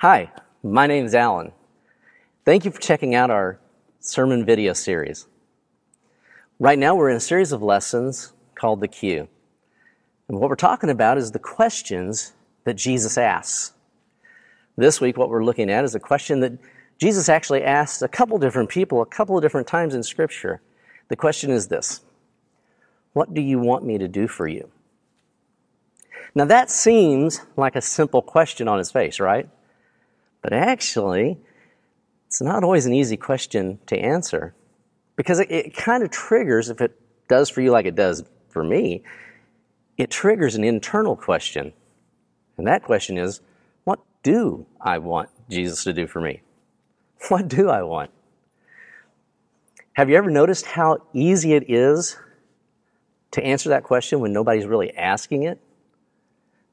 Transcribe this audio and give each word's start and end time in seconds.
Hi, 0.00 0.30
my 0.62 0.86
name 0.86 1.06
is 1.06 1.14
Alan. 1.14 1.52
Thank 2.44 2.66
you 2.66 2.70
for 2.70 2.78
checking 2.78 3.14
out 3.14 3.30
our 3.30 3.58
sermon 3.98 4.44
video 4.44 4.74
series. 4.74 5.26
Right 6.58 6.78
now, 6.78 6.94
we're 6.94 7.08
in 7.08 7.16
a 7.16 7.20
series 7.20 7.50
of 7.50 7.62
lessons 7.62 8.34
called 8.54 8.80
The 8.80 8.88
Q. 8.88 9.26
And 10.28 10.38
what 10.38 10.50
we're 10.50 10.56
talking 10.56 10.90
about 10.90 11.16
is 11.16 11.30
the 11.30 11.38
questions 11.38 12.34
that 12.64 12.74
Jesus 12.74 13.16
asks. 13.16 13.72
This 14.76 15.00
week, 15.00 15.16
what 15.16 15.30
we're 15.30 15.42
looking 15.42 15.70
at 15.70 15.82
is 15.82 15.94
a 15.94 16.00
question 16.00 16.40
that 16.40 16.58
Jesus 16.98 17.30
actually 17.30 17.62
asked 17.62 18.02
a 18.02 18.08
couple 18.08 18.36
different 18.36 18.68
people 18.68 19.00
a 19.00 19.06
couple 19.06 19.34
of 19.34 19.40
different 19.40 19.66
times 19.66 19.94
in 19.94 20.02
Scripture. 20.02 20.60
The 21.08 21.16
question 21.16 21.50
is 21.50 21.68
this 21.68 22.02
What 23.14 23.32
do 23.32 23.40
you 23.40 23.58
want 23.58 23.86
me 23.86 23.96
to 23.96 24.08
do 24.08 24.28
for 24.28 24.46
you? 24.46 24.68
Now, 26.34 26.44
that 26.44 26.70
seems 26.70 27.40
like 27.56 27.76
a 27.76 27.80
simple 27.80 28.20
question 28.20 28.68
on 28.68 28.78
its 28.78 28.92
face, 28.92 29.18
right? 29.18 29.48
But 30.46 30.52
actually, 30.52 31.38
it's 32.28 32.40
not 32.40 32.62
always 32.62 32.86
an 32.86 32.94
easy 32.94 33.16
question 33.16 33.80
to 33.86 33.98
answer 33.98 34.54
because 35.16 35.40
it, 35.40 35.50
it 35.50 35.74
kind 35.74 36.04
of 36.04 36.12
triggers, 36.12 36.70
if 36.70 36.80
it 36.80 36.96
does 37.26 37.50
for 37.50 37.62
you 37.62 37.72
like 37.72 37.84
it 37.84 37.96
does 37.96 38.22
for 38.48 38.62
me, 38.62 39.02
it 39.96 40.08
triggers 40.08 40.54
an 40.54 40.62
internal 40.62 41.16
question. 41.16 41.72
And 42.56 42.64
that 42.68 42.84
question 42.84 43.18
is, 43.18 43.40
what 43.82 43.98
do 44.22 44.66
I 44.80 44.98
want 44.98 45.30
Jesus 45.50 45.82
to 45.82 45.92
do 45.92 46.06
for 46.06 46.20
me? 46.20 46.42
What 47.26 47.48
do 47.48 47.68
I 47.68 47.82
want? 47.82 48.12
Have 49.94 50.08
you 50.08 50.14
ever 50.14 50.30
noticed 50.30 50.66
how 50.66 50.98
easy 51.12 51.54
it 51.54 51.68
is 51.68 52.16
to 53.32 53.42
answer 53.42 53.70
that 53.70 53.82
question 53.82 54.20
when 54.20 54.32
nobody's 54.32 54.66
really 54.66 54.96
asking 54.96 55.42
it? 55.42 55.60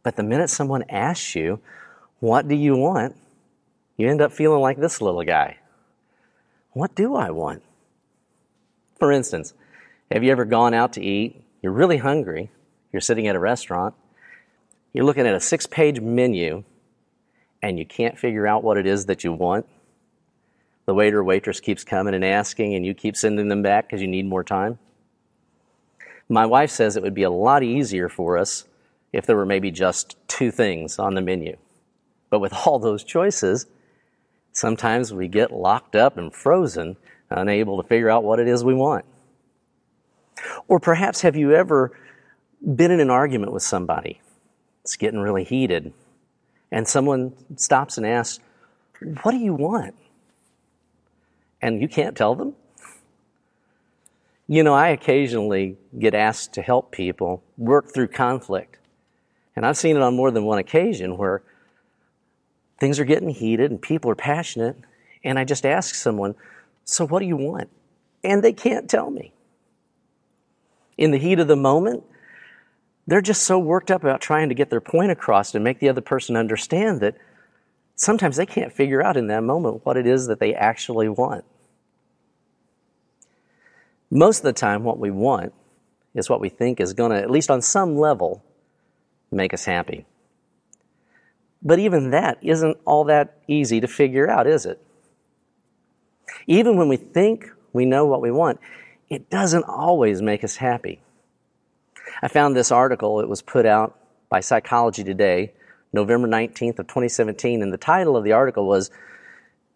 But 0.03 0.16
the 0.16 0.21
minute 0.21 0.51
someone 0.51 0.83
asks 0.89 1.33
you, 1.33 1.59
What 2.19 2.47
do 2.47 2.53
you 2.53 2.75
want? 2.75 3.16
You 3.97 4.09
end 4.09 4.22
up 4.22 4.31
feeling 4.31 4.61
like 4.61 4.77
this 4.77 5.02
little 5.02 5.23
guy. 5.23 5.58
What 6.72 6.95
do 6.95 7.16
I 7.16 7.30
want? 7.30 7.63
For 8.97 9.11
instance, 9.11 9.53
have 10.11 10.23
you 10.23 10.31
ever 10.31 10.45
gone 10.45 10.73
out 10.73 10.94
to 10.94 11.03
eat? 11.03 11.44
You're 11.61 11.72
really 11.72 11.97
hungry. 11.97 12.50
You're 12.91 13.02
sitting 13.02 13.27
at 13.27 13.35
a 13.35 13.39
restaurant. 13.39 13.95
You're 14.94 15.05
looking 15.05 15.27
at 15.27 15.35
a 15.35 15.39
six 15.39 15.66
page 15.66 16.00
menu 16.00 16.63
and 17.61 17.80
you 17.80 17.85
can't 17.85 18.17
figure 18.17 18.45
out 18.45 18.63
what 18.63 18.77
it 18.77 18.85
is 18.85 19.05
that 19.05 19.23
you 19.23 19.31
want. 19.31 19.66
The 20.85 20.94
waiter 20.94 21.19
or 21.19 21.23
waitress 21.23 21.61
keeps 21.61 21.85
coming 21.85 22.13
and 22.13 22.25
asking, 22.25 22.75
and 22.75 22.85
you 22.85 22.94
keep 22.94 23.16
sending 23.16 23.47
them 23.47 23.61
back 23.61 23.88
because 23.88 24.02
you 24.02 24.07
need 24.07 24.25
more 24.25 24.44
time. 24.44 24.80
My 26.28 26.45
wife 26.45 26.72
says 26.72 26.97
it 26.97 27.03
would 27.03 27.13
be 27.13 27.23
a 27.23 27.30
lot 27.30 27.63
easier 27.63 28.09
for 28.09 28.38
us 28.38 28.66
if 29.13 29.25
there 29.25 29.38
were 29.38 29.45
maybe 29.45 29.72
just 29.72 30.17
two 30.28 30.52
things 30.52 31.00
on 31.00 31.13
the 31.13 31.22
menu. 31.22 31.55
But 32.30 32.39
with 32.39 32.53
all 32.66 32.80
those 32.80 33.03
choices, 33.03 33.66
sometimes 34.53 35.13
we 35.13 35.27
get 35.27 35.51
locked 35.51 35.95
up 35.95 36.17
and 36.17 36.33
frozen, 36.33 36.95
unable 37.29 37.81
to 37.81 37.87
figure 37.87 38.09
out 38.09 38.23
what 38.23 38.39
it 38.39 38.47
is 38.47 38.63
we 38.63 38.73
want. 38.73 39.05
Or 40.67 40.79
perhaps 40.79 41.21
have 41.21 41.35
you 41.35 41.53
ever 41.53 41.91
been 42.63 42.91
in 42.91 42.99
an 42.99 43.09
argument 43.09 43.51
with 43.51 43.63
somebody? 43.63 44.21
It's 44.83 44.95
getting 44.95 45.19
really 45.19 45.43
heated, 45.43 45.93
and 46.71 46.87
someone 46.87 47.33
stops 47.57 47.97
and 47.97 48.05
asks, 48.05 48.39
What 49.23 49.31
do 49.31 49.37
you 49.37 49.53
want? 49.53 49.95
And 51.61 51.81
you 51.81 51.88
can't 51.88 52.15
tell 52.15 52.35
them? 52.35 52.55
You 54.47 54.63
know, 54.63 54.73
I 54.73 54.89
occasionally 54.89 55.77
get 55.97 56.13
asked 56.13 56.53
to 56.53 56.61
help 56.61 56.91
people 56.91 57.41
work 57.57 57.93
through 57.93 58.09
conflict. 58.09 58.77
And 59.55 59.66
I've 59.66 59.78
seen 59.78 59.95
it 59.95 60.01
on 60.01 60.16
more 60.16 60.31
than 60.31 60.44
one 60.44 60.59
occasion 60.59 61.17
where 61.17 61.44
things 62.83 62.99
are 62.99 63.05
getting 63.05 63.29
heated 63.29 63.71
and 63.71 63.81
people 63.81 64.11
are 64.11 64.16
passionate. 64.16 64.75
And 65.23 65.39
I 65.39 65.45
just 65.45 65.66
ask 65.66 65.95
someone, 65.95 66.35
So 66.83 67.07
what 67.07 67.19
do 67.19 67.25
you 67.25 67.38
want? 67.38 67.69
And 68.25 68.44
they 68.44 68.51
can't 68.51 68.89
tell 68.89 69.09
me. 69.09 69.31
In 70.97 71.11
the 71.11 71.17
heat 71.17 71.39
of 71.39 71.47
the 71.47 71.55
moment, 71.55 72.03
they're 73.07 73.22
just 73.22 73.43
so 73.43 73.57
worked 73.57 73.89
up 73.89 74.03
about 74.03 74.19
trying 74.19 74.49
to 74.49 74.55
get 74.55 74.69
their 74.69 74.81
point 74.81 75.11
across 75.11 75.55
and 75.55 75.63
make 75.63 75.79
the 75.79 75.88
other 75.88 76.01
person 76.01 76.35
understand 76.35 76.99
that 76.99 77.16
sometimes 77.95 78.35
they 78.35 78.45
can't 78.45 78.73
figure 78.73 79.01
out 79.01 79.16
in 79.16 79.27
that 79.27 79.43
moment 79.43 79.85
what 79.85 79.95
it 79.95 80.05
is 80.05 80.27
that 80.27 80.41
they 80.41 80.53
actually 80.53 81.07
want. 81.07 81.45
Most 84.11 84.39
of 84.39 84.43
the 84.43 84.51
time, 84.51 84.83
what 84.83 84.99
we 84.99 85.09
want 85.09 85.53
is 86.13 86.29
what 86.29 86.41
we 86.41 86.49
think 86.49 86.81
is 86.81 86.91
going 86.91 87.11
to, 87.11 87.17
at 87.17 87.31
least 87.31 87.49
on 87.49 87.61
some 87.61 87.95
level, 87.95 88.43
make 89.31 89.53
us 89.53 89.63
happy. 89.63 90.05
But 91.63 91.79
even 91.79 92.12
that 92.12 92.38
isn't 92.41 92.78
all 92.85 93.06
that 93.06 93.38
easy 93.47 93.79
to 93.79 93.88
figure 93.88 94.29
out, 94.29 94.47
is 94.47 94.66
it? 94.66 94.81
Even 96.46 96.78
when 96.78 96.90
we 96.90 96.97
think 96.97 97.50
we 97.72 97.85
know 97.85 98.06
what 98.06 98.22
we 98.22 98.31
want, 98.31 98.59
it 99.09 99.29
doesn't 99.29 99.63
always 99.63 100.22
make 100.22 100.44
us 100.44 100.57
happy. 100.57 101.02
I 102.22 102.28
found 102.28 102.56
this 102.56 102.72
article, 102.72 103.19
it 103.22 103.29
was 103.29 103.41
put 103.41 103.66
out 103.66 103.97
by 104.29 104.40
Psychology 104.40 105.03
Today, 105.03 105.53
November 105.94 106.28
19th 106.28 106.79
of 106.79 106.88
2017, 106.88 107.62
and 107.62 107.72
the 107.72 107.78
title 107.78 108.18
of 108.18 108.23
the 108.23 108.31
article 108.34 108.68
was 108.68 108.91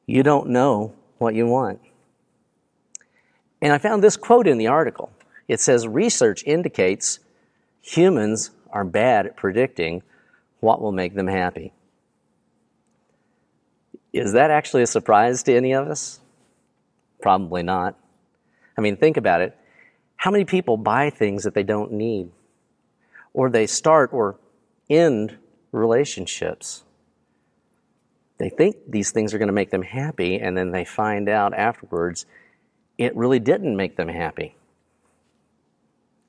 You 0.05 0.23
Don't 0.23 0.49
Know 0.49 0.93
What 1.19 1.35
You 1.35 1.47
Want. 1.47 1.79
And 3.61 3.71
I 3.71 3.77
found 3.77 4.03
this 4.03 4.17
quote 4.17 4.47
in 4.47 4.57
the 4.57 4.67
article. 4.67 5.11
It 5.47 5.59
says 5.59 5.87
research 5.87 6.43
indicates 6.45 7.19
humans 7.81 8.51
are 8.71 8.83
bad 8.83 9.25
at 9.25 9.37
predicting 9.37 10.03
what 10.59 10.81
will 10.81 10.91
make 10.91 11.15
them 11.15 11.27
happy. 11.27 11.71
Is 14.13 14.33
that 14.33 14.51
actually 14.51 14.83
a 14.83 14.87
surprise 14.87 15.43
to 15.43 15.55
any 15.55 15.73
of 15.73 15.87
us? 15.87 16.19
Probably 17.21 17.63
not. 17.63 17.95
I 18.77 18.81
mean, 18.81 18.97
think 18.97 19.17
about 19.17 19.41
it. 19.41 19.57
How 20.15 20.31
many 20.31 20.45
people 20.45 20.77
buy 20.77 21.09
things 21.09 21.43
that 21.43 21.53
they 21.53 21.63
don't 21.63 21.91
need? 21.91 22.31
Or 23.33 23.49
they 23.49 23.67
start 23.67 24.11
or 24.13 24.37
end 24.89 25.37
relationships? 25.71 26.83
They 28.37 28.49
think 28.49 28.77
these 28.87 29.11
things 29.11 29.33
are 29.33 29.37
going 29.37 29.47
to 29.47 29.53
make 29.53 29.71
them 29.71 29.81
happy, 29.81 30.39
and 30.39 30.55
then 30.55 30.71
they 30.71 30.85
find 30.85 31.27
out 31.27 31.53
afterwards 31.53 32.25
it 32.97 33.15
really 33.15 33.39
didn't 33.39 33.75
make 33.75 33.95
them 33.95 34.07
happy. 34.07 34.55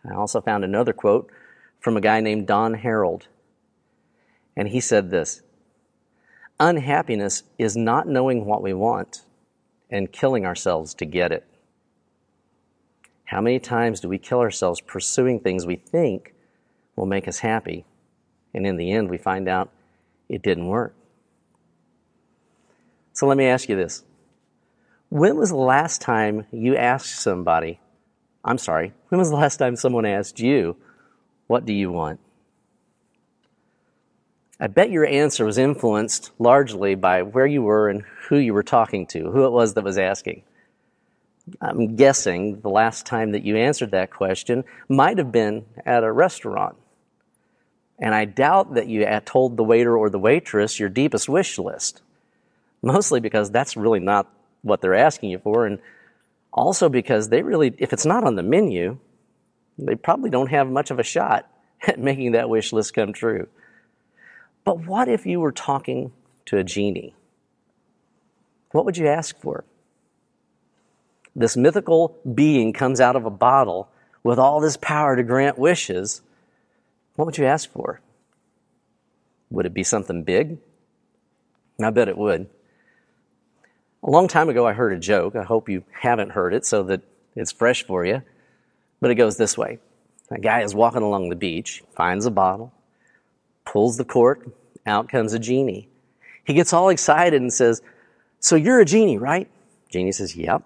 I 0.09 0.15
also 0.15 0.41
found 0.41 0.65
another 0.65 0.93
quote 0.93 1.31
from 1.81 1.97
a 1.97 2.01
guy 2.01 2.21
named 2.21 2.47
Don 2.47 2.75
Herold. 2.75 3.23
And 4.57 4.69
he 4.69 4.81
said 4.81 5.11
this 5.11 5.43
Unhappiness 6.61 7.45
is 7.57 7.77
not 7.77 8.09
knowing 8.09 8.45
what 8.45 8.63
we 8.63 8.73
want 8.73 9.23
and 9.91 10.11
killing 10.11 10.45
ourselves 10.45 10.93
to 10.95 11.05
get 11.05 11.31
it. 11.31 11.45
How 13.27 13.41
many 13.41 13.59
times 13.59 14.01
do 14.01 14.09
we 14.09 14.19
kill 14.19 14.41
ourselves 14.41 14.81
pursuing 14.81 15.39
things 15.39 15.67
we 15.67 15.77
think 15.77 16.35
will 16.97 17.07
make 17.07 17.29
us 17.29 17.41
happy? 17.41 17.85
And 18.55 18.67
in 18.67 18.77
the 18.77 18.91
end, 18.91 19.09
we 19.09 19.19
find 19.19 19.49
out 19.49 19.71
it 20.29 20.43
didn't 20.43 20.67
work. 20.67 20.95
So 23.13 23.27
let 23.27 23.37
me 23.37 23.47
ask 23.47 23.69
you 23.69 23.77
this 23.77 24.03
When 25.11 25.37
was 25.37 25.51
the 25.51 25.57
last 25.57 26.01
time 26.01 26.47
you 26.51 26.77
asked 26.77 27.21
somebody, 27.21 27.81
I'm 28.45 28.59
sorry, 28.59 28.95
when 29.11 29.19
was 29.19 29.31
the 29.31 29.37
last 29.37 29.59
time 29.59 29.77
someone 29.77 30.07
asked 30.07 30.41
you, 30.41 30.77
What 31.47 31.65
do 31.65 31.73
you 31.73 31.93
want? 31.93 32.19
I 34.61 34.67
bet 34.67 34.91
your 34.91 35.07
answer 35.07 35.45
was 35.45 35.57
influenced 35.57 36.33
largely 36.39 36.97
by 36.97 37.23
where 37.23 37.47
you 37.47 37.63
were 37.63 37.89
and 37.89 38.03
who 38.29 38.37
you 38.37 38.53
were 38.53 38.65
talking 38.65 39.07
to, 39.09 39.31
who 39.31 39.45
it 39.45 39.53
was 39.53 39.75
that 39.75 39.85
was 39.85 39.99
asking. 39.99 40.43
I'm 41.61 41.95
guessing 41.95 42.61
the 42.61 42.69
last 42.69 43.07
time 43.07 43.33
that 43.33 43.45
you 43.45 43.57
answered 43.57 43.93
that 43.93 44.11
question 44.11 44.65
might 44.89 45.19
have 45.19 45.31
been 45.31 45.65
at 45.87 46.03
a 46.03 46.11
restaurant. 46.11 46.77
And 48.01 48.15
I 48.15 48.25
doubt 48.25 48.75
that 48.75 48.89
you 48.89 49.07
told 49.25 49.57
the 49.57 49.65
waiter 49.65 49.97
or 49.97 50.11
the 50.11 50.19
waitress 50.19 50.79
your 50.79 50.89
deepest 50.89 51.29
wish 51.29 51.59
list, 51.59 52.03
mostly 52.83 53.21
because 53.21 53.51
that's 53.51 53.77
really 53.77 54.01
not 54.01 54.31
what 54.63 54.81
they're 54.81 54.95
asking 54.95 55.31
you 55.31 55.39
for, 55.39 55.67
and 55.67 55.79
also 56.53 56.89
because 56.89 57.29
they 57.29 57.43
really, 57.43 57.73
if 57.79 57.93
it's 57.93 58.07
not 58.07 58.25
on 58.25 58.35
the 58.35 58.43
menu, 58.43 58.99
they 59.79 59.95
probably 59.95 60.31
don't 60.31 60.51
have 60.51 60.69
much 60.69 60.91
of 60.91 60.99
a 60.99 61.05
shot 61.05 61.49
at 61.87 61.99
making 61.99 62.33
that 62.33 62.49
wish 62.49 62.73
list 62.73 62.95
come 62.95 63.13
true. 63.13 63.49
But 64.69 64.87
what 64.87 65.09
if 65.09 65.25
you 65.25 65.41
were 65.41 65.51
talking 65.51 66.13
to 66.45 66.59
a 66.59 66.63
genie? 66.63 67.15
What 68.73 68.85
would 68.85 68.99
you 68.99 69.09
ask 69.09 69.35
for? 69.41 69.65
This 71.35 71.57
mythical 71.57 72.19
being 72.35 72.75
comes 72.75 73.01
out 73.01 73.17
of 73.17 73.25
a 73.25 73.31
bottle 73.31 73.89
with 74.23 74.39
all 74.39 74.61
this 74.61 74.77
power 74.77 75.17
to 75.17 75.23
grant 75.23 75.59
wishes. 75.59 76.21
What 77.17 77.25
would 77.25 77.39
you 77.39 77.47
ask 77.47 77.73
for? 77.73 78.03
Would 79.49 79.65
it 79.65 79.73
be 79.73 79.85
something 79.85 80.23
big? 80.23 80.59
I 81.83 81.89
bet 81.89 82.09
it 82.09 82.19
would. 82.19 82.51
A 84.03 84.11
long 84.11 84.29
time 84.29 84.51
ago, 84.51 84.67
I 84.67 84.75
heard 84.75 84.93
a 84.93 85.01
joke. 85.01 85.35
I 85.35 85.45
hope 85.45 85.71
you 85.71 85.83
haven't 85.93 86.33
heard 86.33 86.53
it 86.53 86.67
so 86.67 86.83
that 86.83 87.01
it's 87.35 87.53
fresh 87.53 87.87
for 87.87 88.05
you. 88.05 88.21
But 89.01 89.13
it 89.13 89.15
goes 89.15 89.39
this 89.39 89.57
way 89.57 89.79
A 90.31 90.39
guy 90.39 90.61
is 90.61 90.75
walking 90.75 91.01
along 91.01 91.31
the 91.31 91.37
beach, 91.37 91.83
finds 91.97 92.27
a 92.27 92.31
bottle, 92.31 92.75
pulls 93.69 93.99
the 93.99 94.05
cork, 94.05 94.49
out 94.87 95.09
comes 95.09 95.35
a 95.35 95.39
genie. 95.39 95.89
He 96.45 96.55
gets 96.55 96.73
all 96.73 96.89
excited 96.89 97.41
and 97.41 97.53
says, 97.53 97.83
So 98.41 98.57
you're 98.57 98.81
a 98.81 98.85
genie, 98.85 99.19
right? 99.19 99.49
Genie 99.91 100.13
says, 100.13 100.35
Yep. 100.35 100.63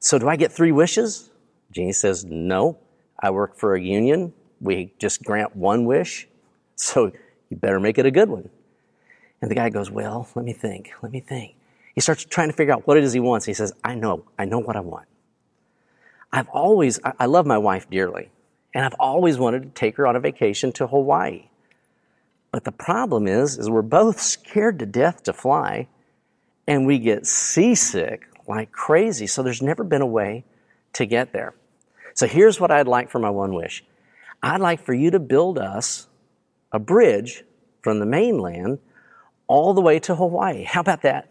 So 0.00 0.18
do 0.18 0.28
I 0.28 0.36
get 0.36 0.50
three 0.50 0.72
wishes? 0.72 1.30
Genie 1.70 1.92
says, 1.92 2.24
No. 2.24 2.78
I 3.20 3.30
work 3.30 3.56
for 3.56 3.74
a 3.74 3.80
union. 3.80 4.32
We 4.60 4.92
just 4.98 5.22
grant 5.22 5.54
one 5.54 5.84
wish. 5.84 6.26
So 6.74 7.12
you 7.50 7.56
better 7.56 7.78
make 7.78 7.98
it 7.98 8.06
a 8.06 8.10
good 8.10 8.28
one. 8.28 8.48
And 9.40 9.50
the 9.50 9.54
guy 9.54 9.68
goes, 9.68 9.90
Well, 9.90 10.26
let 10.34 10.44
me 10.44 10.54
think. 10.54 10.90
Let 11.02 11.12
me 11.12 11.20
think. 11.20 11.54
He 11.94 12.00
starts 12.00 12.24
trying 12.24 12.48
to 12.48 12.54
figure 12.54 12.72
out 12.72 12.86
what 12.86 12.96
it 12.96 13.04
is 13.04 13.12
he 13.12 13.20
wants. 13.20 13.44
He 13.44 13.52
says, 13.52 13.74
I 13.84 13.94
know. 13.94 14.24
I 14.38 14.46
know 14.46 14.58
what 14.58 14.74
I 14.74 14.80
want. 14.80 15.06
I've 16.32 16.48
always, 16.48 16.98
I 17.04 17.26
love 17.26 17.44
my 17.44 17.58
wife 17.58 17.90
dearly, 17.90 18.30
and 18.72 18.86
I've 18.86 18.94
always 18.98 19.36
wanted 19.36 19.64
to 19.64 19.68
take 19.68 19.98
her 19.98 20.06
on 20.06 20.16
a 20.16 20.20
vacation 20.20 20.72
to 20.72 20.86
Hawaii. 20.86 21.50
But 22.52 22.64
the 22.64 22.72
problem 22.72 23.26
is, 23.26 23.58
is 23.58 23.68
we're 23.68 23.82
both 23.82 24.20
scared 24.20 24.78
to 24.78 24.86
death 24.86 25.22
to 25.24 25.32
fly, 25.32 25.88
and 26.68 26.86
we 26.86 26.98
get 26.98 27.26
seasick 27.26 28.28
like 28.46 28.70
crazy. 28.70 29.26
So 29.26 29.42
there's 29.42 29.62
never 29.62 29.82
been 29.82 30.02
a 30.02 30.06
way 30.06 30.44
to 30.92 31.06
get 31.06 31.32
there. 31.32 31.54
So 32.14 32.26
here's 32.26 32.60
what 32.60 32.70
I'd 32.70 32.86
like 32.86 33.10
for 33.10 33.18
my 33.18 33.30
one 33.30 33.54
wish. 33.54 33.82
I'd 34.42 34.60
like 34.60 34.84
for 34.84 34.92
you 34.92 35.10
to 35.12 35.18
build 35.18 35.58
us 35.58 36.06
a 36.70 36.78
bridge 36.78 37.44
from 37.80 38.00
the 38.00 38.06
mainland 38.06 38.78
all 39.46 39.72
the 39.72 39.80
way 39.80 39.98
to 40.00 40.14
Hawaii. 40.14 40.64
How 40.64 40.80
about 40.80 41.02
that? 41.02 41.28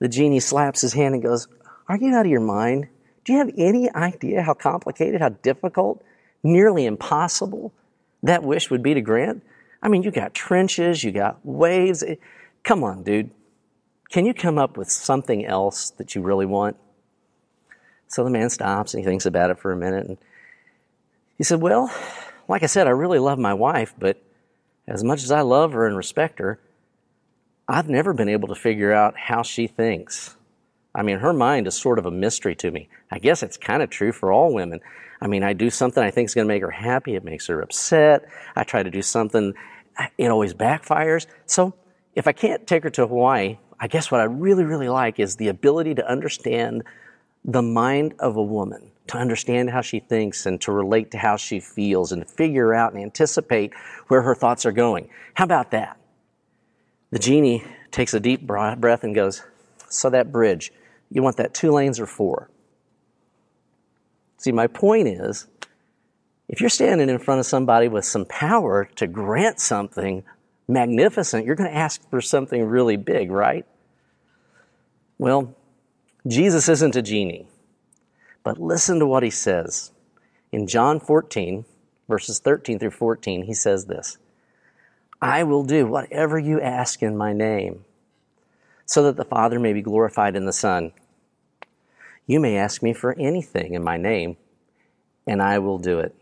The 0.00 0.08
genie 0.08 0.40
slaps 0.40 0.80
his 0.80 0.92
hand 0.92 1.14
and 1.14 1.22
goes, 1.22 1.46
Are 1.88 1.96
you 1.96 2.14
out 2.14 2.26
of 2.26 2.32
your 2.32 2.40
mind? 2.40 2.88
Do 3.24 3.32
you 3.32 3.38
have 3.38 3.52
any 3.56 3.88
idea 3.90 4.42
how 4.42 4.54
complicated, 4.54 5.20
how 5.20 5.28
difficult, 5.28 6.02
nearly 6.42 6.86
impossible 6.86 7.72
that 8.24 8.42
wish 8.42 8.70
would 8.70 8.82
be 8.82 8.94
to 8.94 9.00
grant? 9.00 9.44
I 9.82 9.88
mean, 9.88 10.02
you 10.02 10.10
got 10.10 10.34
trenches, 10.34 11.02
you 11.02 11.10
got 11.10 11.44
waves. 11.44 12.04
Come 12.62 12.84
on, 12.84 13.02
dude. 13.02 13.30
Can 14.10 14.26
you 14.26 14.34
come 14.34 14.58
up 14.58 14.76
with 14.76 14.90
something 14.90 15.44
else 15.44 15.90
that 15.90 16.14
you 16.14 16.22
really 16.22 16.46
want? 16.46 16.76
So 18.06 18.24
the 18.24 18.30
man 18.30 18.50
stops 18.50 18.94
and 18.94 19.02
he 19.02 19.08
thinks 19.08 19.26
about 19.26 19.50
it 19.50 19.58
for 19.58 19.72
a 19.72 19.76
minute. 19.76 20.06
And 20.06 20.18
he 21.38 21.44
said, 21.44 21.60
Well, 21.60 21.90
like 22.46 22.62
I 22.62 22.66
said, 22.66 22.86
I 22.86 22.90
really 22.90 23.18
love 23.18 23.38
my 23.38 23.54
wife, 23.54 23.94
but 23.98 24.22
as 24.86 25.02
much 25.02 25.22
as 25.22 25.30
I 25.30 25.40
love 25.40 25.72
her 25.72 25.86
and 25.86 25.96
respect 25.96 26.38
her, 26.38 26.58
I've 27.68 27.88
never 27.88 28.12
been 28.12 28.28
able 28.28 28.48
to 28.48 28.54
figure 28.54 28.92
out 28.92 29.16
how 29.16 29.42
she 29.42 29.66
thinks. 29.66 30.36
I 30.94 31.02
mean, 31.02 31.18
her 31.20 31.32
mind 31.32 31.66
is 31.66 31.74
sort 31.74 31.98
of 31.98 32.04
a 32.04 32.10
mystery 32.10 32.54
to 32.56 32.70
me. 32.70 32.88
I 33.10 33.18
guess 33.18 33.42
it's 33.42 33.56
kind 33.56 33.82
of 33.82 33.88
true 33.88 34.12
for 34.12 34.30
all 34.30 34.52
women. 34.52 34.80
I 35.22 35.26
mean, 35.26 35.42
I 35.42 35.52
do 35.52 35.70
something 35.70 36.02
I 36.02 36.10
think 36.10 36.28
is 36.28 36.34
going 36.34 36.46
to 36.46 36.52
make 36.52 36.62
her 36.62 36.70
happy. 36.70 37.14
It 37.14 37.24
makes 37.24 37.46
her 37.46 37.62
upset. 37.62 38.28
I 38.54 38.64
try 38.64 38.82
to 38.82 38.90
do 38.90 39.00
something. 39.00 39.54
It 40.18 40.28
always 40.28 40.54
backfires. 40.54 41.26
So 41.46 41.74
if 42.14 42.26
I 42.26 42.32
can't 42.32 42.66
take 42.66 42.82
her 42.82 42.90
to 42.90 43.06
Hawaii, 43.06 43.58
I 43.78 43.88
guess 43.88 44.10
what 44.10 44.20
I 44.20 44.24
really, 44.24 44.64
really 44.64 44.88
like 44.88 45.18
is 45.18 45.36
the 45.36 45.48
ability 45.48 45.94
to 45.96 46.08
understand 46.08 46.84
the 47.44 47.62
mind 47.62 48.14
of 48.18 48.36
a 48.36 48.42
woman, 48.42 48.92
to 49.08 49.16
understand 49.16 49.70
how 49.70 49.80
she 49.80 49.98
thinks 49.98 50.46
and 50.46 50.60
to 50.60 50.72
relate 50.72 51.10
to 51.10 51.18
how 51.18 51.36
she 51.36 51.58
feels 51.58 52.12
and 52.12 52.22
to 52.22 52.28
figure 52.28 52.72
out 52.74 52.92
and 52.92 53.02
anticipate 53.02 53.74
where 54.08 54.22
her 54.22 54.34
thoughts 54.34 54.64
are 54.64 54.72
going. 54.72 55.08
How 55.34 55.44
about 55.44 55.72
that? 55.72 55.98
The 57.10 57.18
genie 57.18 57.64
takes 57.90 58.14
a 58.14 58.20
deep 58.20 58.46
breath 58.46 59.04
and 59.04 59.14
goes, 59.14 59.42
So 59.88 60.08
that 60.10 60.30
bridge, 60.32 60.72
you 61.10 61.22
want 61.22 61.36
that 61.36 61.52
two 61.52 61.72
lanes 61.72 61.98
or 61.98 62.06
four? 62.06 62.48
See, 64.38 64.52
my 64.52 64.66
point 64.66 65.08
is 65.08 65.46
if 66.52 66.60
you're 66.60 66.68
standing 66.68 67.08
in 67.08 67.18
front 67.18 67.40
of 67.40 67.46
somebody 67.46 67.88
with 67.88 68.04
some 68.04 68.26
power 68.26 68.84
to 68.96 69.06
grant 69.06 69.58
something 69.58 70.22
magnificent, 70.68 71.46
you're 71.46 71.56
going 71.56 71.70
to 71.70 71.76
ask 71.76 72.08
for 72.10 72.20
something 72.20 72.62
really 72.62 72.98
big, 72.98 73.30
right? 73.30 73.64
Well, 75.16 75.56
Jesus 76.26 76.68
isn't 76.68 76.94
a 76.94 77.00
genie, 77.00 77.48
but 78.44 78.60
listen 78.60 78.98
to 78.98 79.06
what 79.06 79.22
he 79.22 79.30
says. 79.30 79.92
In 80.52 80.66
John 80.66 81.00
14, 81.00 81.64
verses 82.06 82.38
13 82.38 82.78
through 82.78 82.90
14, 82.90 83.44
he 83.44 83.54
says 83.54 83.86
this 83.86 84.18
I 85.22 85.44
will 85.44 85.64
do 85.64 85.86
whatever 85.86 86.38
you 86.38 86.60
ask 86.60 87.02
in 87.02 87.16
my 87.16 87.32
name, 87.32 87.86
so 88.84 89.04
that 89.04 89.16
the 89.16 89.24
Father 89.24 89.58
may 89.58 89.72
be 89.72 89.80
glorified 89.80 90.36
in 90.36 90.44
the 90.44 90.52
Son. 90.52 90.92
You 92.26 92.40
may 92.40 92.58
ask 92.58 92.82
me 92.82 92.92
for 92.92 93.18
anything 93.18 93.72
in 93.72 93.82
my 93.82 93.96
name, 93.96 94.36
and 95.26 95.40
I 95.40 95.58
will 95.58 95.78
do 95.78 95.98
it. 95.98 96.14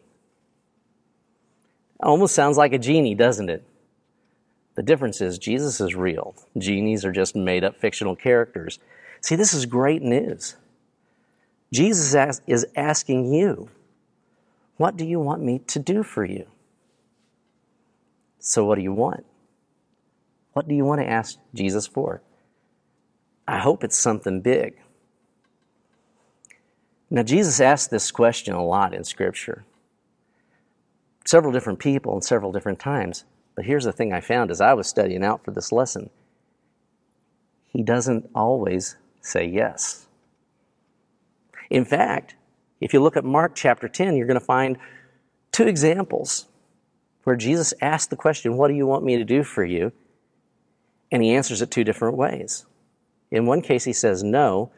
Almost 2.02 2.34
sounds 2.34 2.56
like 2.56 2.72
a 2.72 2.78
genie, 2.78 3.14
doesn't 3.14 3.50
it? 3.50 3.64
The 4.74 4.82
difference 4.82 5.20
is 5.20 5.38
Jesus 5.38 5.80
is 5.80 5.94
real. 5.94 6.34
Genies 6.56 7.04
are 7.04 7.12
just 7.12 7.36
made 7.36 7.64
up 7.64 7.76
fictional 7.76 8.16
characters. 8.16 8.78
See, 9.20 9.36
this 9.36 9.52
is 9.52 9.66
great 9.66 10.02
news. 10.02 10.56
Jesus 11.72 12.40
is 12.46 12.66
asking 12.74 13.32
you, 13.34 13.68
What 14.76 14.96
do 14.96 15.04
you 15.04 15.20
want 15.20 15.42
me 15.42 15.58
to 15.66 15.78
do 15.78 16.02
for 16.02 16.24
you? 16.24 16.46
So, 18.38 18.64
what 18.64 18.76
do 18.76 18.82
you 18.82 18.92
want? 18.92 19.26
What 20.54 20.66
do 20.66 20.74
you 20.74 20.84
want 20.84 21.00
to 21.00 21.08
ask 21.08 21.38
Jesus 21.54 21.86
for? 21.86 22.22
I 23.46 23.58
hope 23.58 23.84
it's 23.84 23.98
something 23.98 24.40
big. 24.40 24.80
Now, 27.10 27.22
Jesus 27.22 27.60
asked 27.60 27.90
this 27.90 28.10
question 28.10 28.54
a 28.54 28.64
lot 28.64 28.94
in 28.94 29.04
Scripture. 29.04 29.64
Several 31.30 31.52
different 31.52 31.78
people 31.78 32.12
and 32.12 32.24
several 32.24 32.50
different 32.50 32.80
times. 32.80 33.22
But 33.54 33.64
here's 33.64 33.84
the 33.84 33.92
thing 33.92 34.12
I 34.12 34.20
found 34.20 34.50
as 34.50 34.60
I 34.60 34.74
was 34.74 34.88
studying 34.88 35.22
out 35.22 35.44
for 35.44 35.52
this 35.52 35.70
lesson 35.70 36.10
He 37.68 37.84
doesn't 37.84 38.28
always 38.34 38.96
say 39.20 39.46
yes. 39.46 40.08
In 41.70 41.84
fact, 41.84 42.34
if 42.80 42.92
you 42.92 43.00
look 43.00 43.16
at 43.16 43.24
Mark 43.24 43.54
chapter 43.54 43.86
10, 43.86 44.16
you're 44.16 44.26
going 44.26 44.40
to 44.40 44.44
find 44.44 44.76
two 45.52 45.68
examples 45.68 46.48
where 47.22 47.36
Jesus 47.36 47.72
asks 47.80 48.08
the 48.08 48.16
question, 48.16 48.56
What 48.56 48.66
do 48.66 48.74
you 48.74 48.88
want 48.88 49.04
me 49.04 49.16
to 49.16 49.24
do 49.24 49.44
for 49.44 49.64
you? 49.64 49.92
And 51.12 51.22
he 51.22 51.30
answers 51.30 51.62
it 51.62 51.70
two 51.70 51.84
different 51.84 52.16
ways. 52.16 52.66
In 53.30 53.46
one 53.46 53.62
case, 53.62 53.84
he 53.84 53.92
says 53.92 54.24
no. 54.24 54.72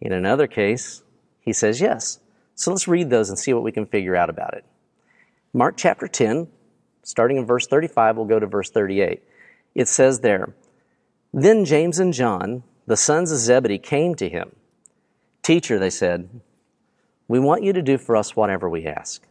In 0.00 0.12
another 0.12 0.46
case, 0.46 1.02
he 1.40 1.52
says 1.52 1.80
yes. 1.80 2.20
So 2.54 2.70
let's 2.70 2.86
read 2.86 3.10
those 3.10 3.30
and 3.30 3.36
see 3.36 3.52
what 3.52 3.64
we 3.64 3.72
can 3.72 3.84
figure 3.84 4.14
out 4.14 4.30
about 4.30 4.54
it. 4.54 4.64
Mark 5.52 5.76
chapter 5.76 6.06
10, 6.06 6.48
starting 7.02 7.36
in 7.36 7.46
verse 7.46 7.66
35, 7.66 8.16
we'll 8.16 8.26
go 8.26 8.38
to 8.38 8.46
verse 8.46 8.70
38. 8.70 9.22
It 9.74 9.88
says 9.88 10.20
there, 10.20 10.54
Then 11.32 11.64
James 11.64 11.98
and 11.98 12.12
John, 12.12 12.62
the 12.86 12.96
sons 12.96 13.32
of 13.32 13.38
Zebedee, 13.38 13.78
came 13.78 14.14
to 14.16 14.28
him. 14.28 14.54
Teacher, 15.42 15.78
they 15.78 15.90
said, 15.90 16.28
we 17.28 17.38
want 17.38 17.62
you 17.62 17.74
to 17.74 17.82
do 17.82 17.98
for 17.98 18.16
us 18.16 18.34
whatever 18.34 18.68
we 18.68 18.86
ask. 18.86 19.22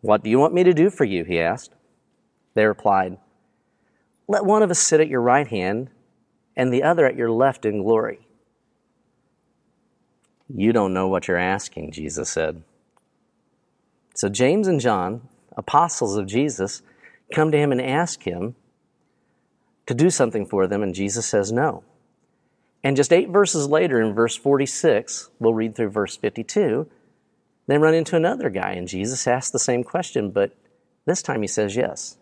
What 0.00 0.24
do 0.24 0.30
you 0.30 0.38
want 0.38 0.52
me 0.52 0.64
to 0.64 0.74
do 0.74 0.90
for 0.90 1.04
you? 1.04 1.24
He 1.24 1.40
asked. 1.40 1.72
They 2.54 2.66
replied, 2.66 3.18
Let 4.26 4.44
one 4.44 4.62
of 4.62 4.70
us 4.70 4.80
sit 4.80 5.00
at 5.00 5.08
your 5.08 5.20
right 5.20 5.46
hand 5.46 5.90
and 6.56 6.72
the 6.72 6.82
other 6.82 7.06
at 7.06 7.16
your 7.16 7.30
left 7.30 7.64
in 7.64 7.82
glory. 7.82 8.26
You 10.52 10.72
don't 10.72 10.92
know 10.92 11.06
what 11.06 11.28
you're 11.28 11.36
asking, 11.36 11.92
Jesus 11.92 12.28
said. 12.28 12.64
So 14.14 14.28
James 14.28 14.66
and 14.66 14.80
John, 14.80 15.28
apostles 15.56 16.16
of 16.16 16.26
Jesus, 16.26 16.82
come 17.32 17.50
to 17.52 17.58
him 17.58 17.72
and 17.72 17.80
ask 17.80 18.22
him 18.22 18.54
to 19.86 19.94
do 19.94 20.10
something 20.10 20.46
for 20.46 20.66
them, 20.66 20.82
and 20.82 20.94
Jesus 20.94 21.26
says 21.26 21.52
no. 21.52 21.84
And 22.82 22.96
just 22.96 23.12
eight 23.12 23.28
verses 23.28 23.68
later, 23.68 24.00
in 24.00 24.14
verse 24.14 24.36
46, 24.36 25.30
we'll 25.38 25.54
read 25.54 25.74
through 25.74 25.90
verse 25.90 26.16
52, 26.16 26.88
they 27.66 27.78
run 27.78 27.94
into 27.94 28.16
another 28.16 28.50
guy, 28.50 28.72
and 28.72 28.88
Jesus 28.88 29.26
asks 29.26 29.50
the 29.50 29.58
same 29.58 29.84
question, 29.84 30.30
but 30.30 30.56
this 31.06 31.22
time 31.22 31.42
he 31.42 31.48
says 31.48 31.76
yes. 31.76 32.16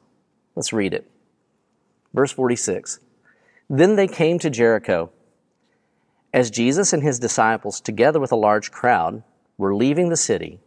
Let's 0.54 0.72
read 0.72 0.92
it. 0.92 1.10
Verse 2.12 2.32
46 2.32 3.00
Then 3.70 3.96
they 3.96 4.08
came 4.08 4.38
to 4.40 4.50
Jericho. 4.50 5.10
As 6.34 6.50
Jesus 6.50 6.92
and 6.92 7.02
his 7.02 7.18
disciples, 7.18 7.80
together 7.80 8.20
with 8.20 8.32
a 8.32 8.36
large 8.36 8.70
crowd, 8.70 9.22
were 9.56 9.74
leaving 9.74 10.10
the 10.10 10.16
city, 10.16 10.60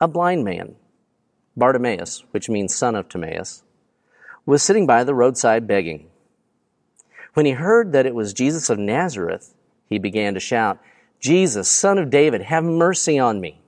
a 0.00 0.08
blind 0.08 0.44
man, 0.44 0.76
Bartimaeus, 1.56 2.24
which 2.30 2.48
means 2.48 2.74
son 2.74 2.94
of 2.94 3.08
Timaeus, 3.08 3.62
was 4.44 4.62
sitting 4.62 4.86
by 4.86 5.04
the 5.04 5.14
roadside 5.14 5.66
begging. 5.66 6.08
When 7.34 7.46
he 7.46 7.52
heard 7.52 7.92
that 7.92 8.06
it 8.06 8.14
was 8.14 8.32
Jesus 8.32 8.70
of 8.70 8.78
Nazareth, 8.78 9.54
he 9.88 9.98
began 9.98 10.34
to 10.34 10.40
shout, 10.40 10.78
Jesus, 11.20 11.68
son 11.68 11.98
of 11.98 12.10
David, 12.10 12.42
have 12.42 12.64
mercy 12.64 13.18
on 13.18 13.40
me. 13.40 13.60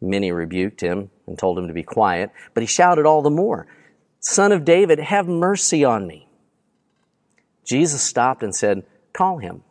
Many 0.00 0.30
rebuked 0.30 0.80
him 0.80 1.10
and 1.26 1.38
told 1.38 1.58
him 1.58 1.66
to 1.68 1.74
be 1.74 1.82
quiet, 1.82 2.30
but 2.54 2.62
he 2.62 2.66
shouted 2.66 3.06
all 3.06 3.22
the 3.22 3.30
more, 3.30 3.66
Son 4.20 4.52
of 4.52 4.64
David, 4.64 4.98
have 4.98 5.28
mercy 5.28 5.84
on 5.84 6.06
me. 6.06 6.28
Jesus 7.64 8.02
stopped 8.02 8.42
and 8.42 8.54
said, 8.54 8.84
Call 9.12 9.38
him. 9.38 9.62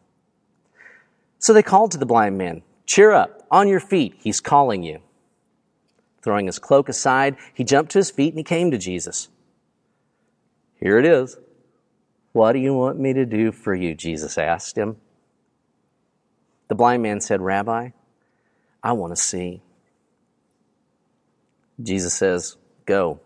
So 1.39 1.53
they 1.53 1.63
called 1.63 1.91
to 1.91 1.97
the 1.97 2.05
blind 2.05 2.37
man, 2.37 2.63
Cheer 2.87 3.11
up, 3.11 3.45
on 3.51 3.67
your 3.67 3.79
feet, 3.81 4.15
he's 4.17 4.41
calling 4.41 4.81
you. 4.81 5.01
Throwing 6.23 6.47
his 6.47 6.57
cloak 6.57 6.89
aside, 6.89 7.35
he 7.53 7.63
jumped 7.63 7.91
to 7.91 7.99
his 7.99 8.09
feet 8.09 8.29
and 8.29 8.39
he 8.39 8.43
came 8.43 8.71
to 8.71 8.77
Jesus. 8.77 9.29
Here 10.79 10.97
it 10.97 11.05
is. 11.05 11.37
What 12.31 12.53
do 12.53 12.59
you 12.59 12.73
want 12.73 12.99
me 12.99 13.13
to 13.13 13.25
do 13.25 13.51
for 13.51 13.75
you? 13.75 13.93
Jesus 13.93 14.37
asked 14.37 14.77
him. 14.77 14.97
The 16.67 16.75
blind 16.75 17.03
man 17.03 17.21
said, 17.21 17.41
Rabbi, 17.41 17.89
I 18.83 18.91
want 18.93 19.15
to 19.15 19.21
see. 19.21 19.61
Jesus 21.81 22.13
says, 22.13 22.55
Go, 22.85 23.19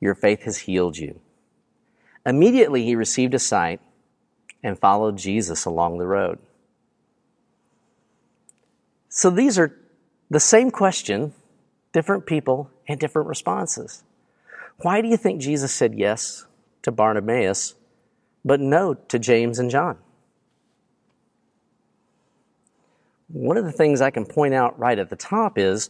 your 0.00 0.14
faith 0.14 0.42
has 0.42 0.58
healed 0.58 0.96
you. 0.96 1.20
Immediately 2.24 2.84
he 2.84 2.94
received 2.94 3.34
a 3.34 3.38
sight 3.38 3.80
and 4.62 4.78
followed 4.78 5.16
Jesus 5.16 5.64
along 5.64 5.98
the 5.98 6.06
road. 6.06 6.38
So 9.16 9.30
these 9.30 9.58
are 9.58 9.74
the 10.28 10.38
same 10.38 10.70
question, 10.70 11.32
different 11.94 12.26
people, 12.26 12.70
and 12.86 13.00
different 13.00 13.28
responses. 13.28 14.04
Why 14.82 15.00
do 15.00 15.08
you 15.08 15.16
think 15.16 15.40
Jesus 15.40 15.72
said 15.72 15.94
yes 15.94 16.44
to 16.82 16.92
Bartimaeus, 16.92 17.76
but 18.44 18.60
no 18.60 18.92
to 18.92 19.18
James 19.18 19.58
and 19.58 19.70
John? 19.70 19.96
One 23.28 23.56
of 23.56 23.64
the 23.64 23.72
things 23.72 24.02
I 24.02 24.10
can 24.10 24.26
point 24.26 24.52
out 24.52 24.78
right 24.78 24.98
at 24.98 25.08
the 25.08 25.16
top 25.16 25.56
is 25.56 25.88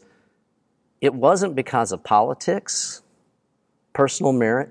it 1.00 1.12
wasn't 1.12 1.56
because 1.56 1.90
of 1.90 2.04
politics, 2.04 3.02
personal 3.92 4.32
merit, 4.32 4.70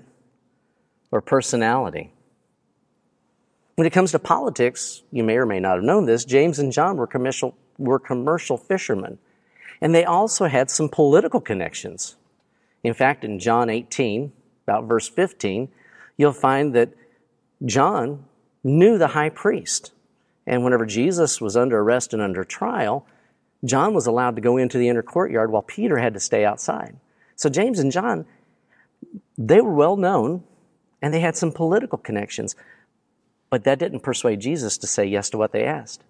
or 1.10 1.20
personality. 1.20 2.10
When 3.76 3.86
it 3.86 3.92
comes 3.92 4.10
to 4.12 4.18
politics, 4.18 5.02
you 5.12 5.22
may 5.22 5.36
or 5.36 5.46
may 5.46 5.60
not 5.60 5.76
have 5.76 5.84
known 5.84 6.06
this, 6.06 6.24
James 6.24 6.58
and 6.58 6.72
John 6.72 6.96
were 6.96 7.06
commercial, 7.06 7.54
were 7.78 7.98
commercial 7.98 8.56
fishermen. 8.56 9.18
And 9.82 9.94
they 9.94 10.04
also 10.04 10.46
had 10.46 10.70
some 10.70 10.88
political 10.88 11.40
connections. 11.40 12.16
In 12.82 12.94
fact, 12.94 13.22
in 13.22 13.38
John 13.38 13.68
18, 13.68 14.32
about 14.66 14.84
verse 14.84 15.08
15, 15.08 15.68
you'll 16.16 16.32
find 16.32 16.74
that 16.74 16.94
John 17.66 18.24
knew 18.64 18.96
the 18.96 19.08
high 19.08 19.28
priest. 19.28 19.92
And 20.46 20.64
whenever 20.64 20.86
Jesus 20.86 21.40
was 21.40 21.54
under 21.54 21.78
arrest 21.80 22.14
and 22.14 22.22
under 22.22 22.44
trial, 22.44 23.06
John 23.62 23.92
was 23.92 24.06
allowed 24.06 24.36
to 24.36 24.42
go 24.42 24.56
into 24.56 24.78
the 24.78 24.88
inner 24.88 25.02
courtyard 25.02 25.50
while 25.50 25.62
Peter 25.62 25.98
had 25.98 26.14
to 26.14 26.20
stay 26.20 26.46
outside. 26.46 26.96
So 27.34 27.50
James 27.50 27.78
and 27.78 27.92
John, 27.92 28.24
they 29.36 29.60
were 29.60 29.74
well 29.74 29.96
known 29.96 30.44
and 31.02 31.12
they 31.12 31.20
had 31.20 31.36
some 31.36 31.52
political 31.52 31.98
connections, 31.98 32.56
but 33.50 33.64
that 33.64 33.78
didn't 33.78 34.00
persuade 34.00 34.40
Jesus 34.40 34.78
to 34.78 34.86
say 34.86 35.04
yes 35.04 35.30
to 35.30 35.38
what 35.38 35.52
they 35.52 35.64
asked. 35.64 36.02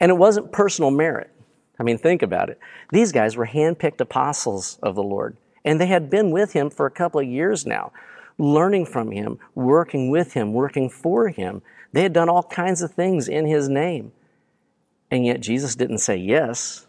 And 0.00 0.10
it 0.10 0.16
wasn't 0.16 0.52
personal 0.52 0.90
merit. 0.90 1.30
I 1.78 1.82
mean, 1.82 1.98
think 1.98 2.22
about 2.22 2.48
it. 2.48 2.58
These 2.90 3.12
guys 3.12 3.36
were 3.36 3.46
handpicked 3.46 4.00
apostles 4.00 4.78
of 4.82 4.94
the 4.94 5.02
Lord, 5.02 5.36
and 5.64 5.80
they 5.80 5.86
had 5.86 6.10
been 6.10 6.30
with 6.30 6.52
him 6.52 6.70
for 6.70 6.86
a 6.86 6.90
couple 6.90 7.20
of 7.20 7.26
years 7.26 7.66
now, 7.66 7.92
learning 8.38 8.86
from 8.86 9.10
him, 9.10 9.38
working 9.54 10.10
with 10.10 10.34
him, 10.34 10.52
working 10.52 10.88
for 10.90 11.28
him. 11.28 11.62
They 11.92 12.02
had 12.02 12.12
done 12.12 12.28
all 12.28 12.42
kinds 12.42 12.82
of 12.82 12.92
things 12.92 13.28
in 13.28 13.46
his 13.46 13.68
name. 13.68 14.12
And 15.10 15.26
yet 15.26 15.40
Jesus 15.40 15.74
didn't 15.74 15.98
say 15.98 16.16
yes 16.16 16.86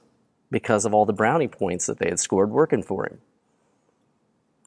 because 0.50 0.86
of 0.86 0.94
all 0.94 1.06
the 1.06 1.14
brownie 1.14 1.48
points 1.48 1.88
that 1.88 2.00
they 2.00 2.08
had 2.08 2.20
scored 2.20 2.52
working 2.52 2.84
for 2.84 3.06
him. 3.06 3.20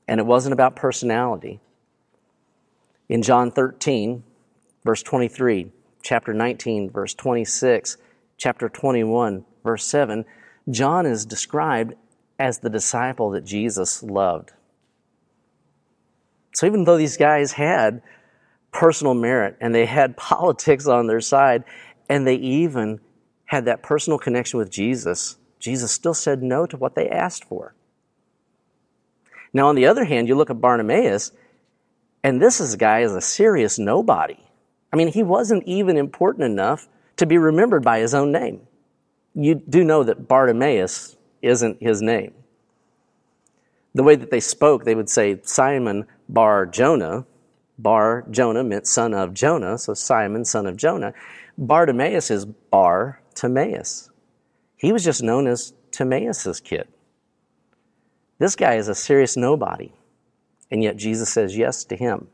And 0.09 0.21
it 0.21 0.27
wasn't 0.27 0.53
about 0.53 0.77
personality. 0.77 1.61
In 3.09 3.23
John 3.23 3.51
13, 3.51 4.25
verse 4.85 5.03
23, 5.03 5.71
chapter 6.03 6.35
19, 6.35 6.91
verse 6.91 7.15
26, 7.15 7.97
chapter 8.37 8.69
21, 8.69 9.45
verse 9.65 9.85
7, 9.85 10.25
John 10.71 11.07
is 11.07 11.25
described 11.25 11.95
as 12.39 12.59
the 12.59 12.71
disciple 12.71 13.31
that 13.31 13.45
Jesus 13.45 14.03
loved. 14.03 14.53
So 16.53 16.67
even 16.67 16.85
though 16.85 16.97
these 16.97 17.17
guys 17.17 17.53
had 17.53 18.03
personal 18.73 19.15
merit 19.15 19.57
and 19.61 19.75
they 19.75 19.87
had 19.87 20.17
politics 20.17 20.87
on 20.87 21.07
their 21.07 21.21
side 21.21 21.65
and 22.09 22.27
they 22.27 22.37
even 22.37 23.01
had 23.47 23.67
that 23.67 23.83
personal 23.83 24.19
connection 24.19 24.59
with 24.59 24.71
Jesus, 24.71 25.37
Jesus 25.61 25.93
still 25.93 26.15
said 26.15 26.43
no 26.43 26.67
to 26.67 26.77
what 26.77 26.95
they 26.95 27.09
asked 27.09 27.45
for. 27.45 27.75
Now, 29.53 29.69
on 29.69 29.77
the 29.77 29.87
other 29.87 30.05
hand, 30.05 30.29
you 30.29 30.35
look 30.35 30.51
at 30.51 30.61
Bartimaeus, 30.61 31.33
and 32.27 32.43
this 32.43 32.61
is 32.61 32.75
guy 32.75 33.03
is 33.03 33.15
a 33.15 33.21
serious 33.21 33.79
nobody. 33.79 34.37
I 34.93 34.97
mean, 34.97 35.13
he 35.13 35.23
wasn't 35.23 35.63
even 35.63 35.97
important 35.97 36.43
enough 36.43 36.89
to 37.19 37.25
be 37.25 37.39
remembered 37.39 37.85
by 37.85 38.01
his 38.01 38.15
own 38.15 38.33
name. 38.33 38.63
You 39.33 39.55
do 39.55 39.85
know 39.85 40.03
that 40.03 40.27
Bartimaeus 40.27 41.17
isn't 41.41 41.81
his 41.81 42.03
name. 42.03 42.35
The 43.95 44.03
way 44.03 44.17
that 44.17 44.33
they 44.33 44.41
spoke, 44.41 44.85
they 44.85 44.97
would 44.97 45.09
say 45.09 45.39
Simon 45.45 46.05
Bar 46.29 46.67
Jonah. 46.67 47.27
Bar 47.79 48.25
Jonah 48.29 48.65
meant 48.65 48.89
son 48.89 49.15
of 49.15 49.33
Jonah, 49.33 49.79
so 49.79 49.95
Simon, 49.95 50.45
son 50.45 50.67
of 50.67 50.77
Jonah. 50.77 51.15
Bartimaeus 51.57 52.33
is 52.33 52.45
Bar 52.45 53.21
Timaeus. 53.37 54.11
He 54.77 54.91
was 54.91 55.05
just 55.05 55.23
known 55.23 55.47
as 55.47 55.75
Timaeus' 55.93 56.59
kid. 56.59 56.89
This 58.41 58.57
guy 58.57 58.75
is 58.75 58.89
a 58.89 58.97
serious 58.97 59.37
nobody, 59.37 59.93
and 60.71 60.83
yet 60.83 60.97
Jesus 60.97 61.31
says 61.31 61.57
yes 61.57 61.85
to 61.85 61.97
him. 61.97 62.29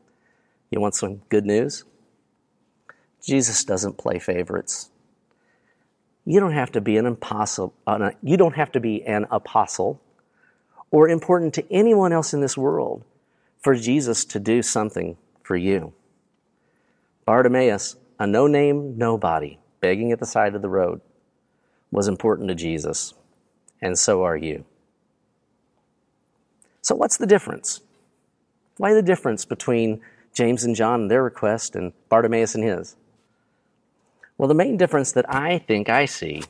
You 0.70 0.80
want 0.80 0.94
some 0.94 1.22
good 1.28 1.44
news? 1.44 1.84
Jesus 3.22 3.64
doesn't 3.64 3.98
play 3.98 4.18
favorites. 4.18 4.90
You 6.24 6.40
don't 6.40 6.52
have 6.52 6.72
to 6.72 6.80
be 6.80 6.96
an 6.96 7.06
apostle. 7.06 7.74
Uh, 7.86 8.10
you 8.22 8.36
don't 8.36 8.54
have 8.54 8.72
to 8.72 8.80
be 8.80 9.02
an 9.04 9.26
apostle 9.30 10.00
or 10.90 11.08
important 11.08 11.54
to 11.54 11.72
anyone 11.72 12.12
else 12.12 12.32
in 12.32 12.40
this 12.40 12.56
world 12.56 13.04
for 13.60 13.74
Jesus 13.74 14.24
to 14.26 14.40
do 14.40 14.62
something 14.62 15.16
for 15.42 15.56
you. 15.56 15.92
Bartimaeus, 17.24 17.96
a 18.18 18.26
no-name 18.26 18.96
nobody, 18.96 19.58
begging 19.80 20.12
at 20.12 20.18
the 20.20 20.26
side 20.26 20.54
of 20.54 20.62
the 20.62 20.68
road, 20.68 21.00
was 21.90 22.08
important 22.08 22.48
to 22.48 22.54
Jesus, 22.54 23.14
and 23.80 23.98
so 23.98 24.22
are 24.24 24.36
you. 24.36 24.64
So, 26.80 26.94
what's 26.96 27.16
the 27.16 27.26
difference? 27.26 27.80
Why 28.76 28.94
the 28.94 29.02
difference 29.02 29.44
between 29.44 30.00
James 30.34 30.64
and 30.64 30.74
John 30.74 31.02
and 31.02 31.10
their 31.10 31.22
request 31.22 31.76
and 31.76 31.92
Bartimaeus 32.08 32.54
and 32.54 32.64
his? 32.64 32.96
Well, 34.38 34.48
the 34.48 34.54
main 34.54 34.76
difference 34.76 35.12
that 35.12 35.32
I 35.32 35.58
think 35.58 35.88
I 35.88 36.06
see, 36.06 36.42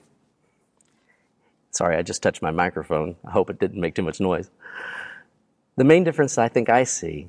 sorry, 1.70 1.96
I 1.96 2.02
just 2.02 2.22
touched 2.22 2.42
my 2.42 2.50
microphone. 2.50 3.16
I 3.26 3.32
hope 3.32 3.50
it 3.50 3.58
didn't 3.58 3.80
make 3.80 3.94
too 3.94 4.02
much 4.02 4.20
noise. 4.20 4.50
The 5.76 5.84
main 5.84 6.04
difference 6.04 6.38
I 6.38 6.48
think 6.48 6.68
I 6.68 6.84
see 6.84 7.28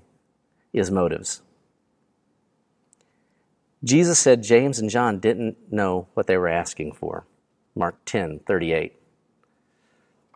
is 0.71 0.91
motives. 0.91 1.41
Jesus 3.83 4.19
said 4.19 4.43
James 4.43 4.79
and 4.79 4.89
John 4.89 5.19
didn't 5.19 5.57
know 5.71 6.07
what 6.13 6.27
they 6.27 6.37
were 6.37 6.47
asking 6.47 6.93
for. 6.93 7.25
Mark 7.75 7.97
10 8.05 8.39
38. 8.45 8.93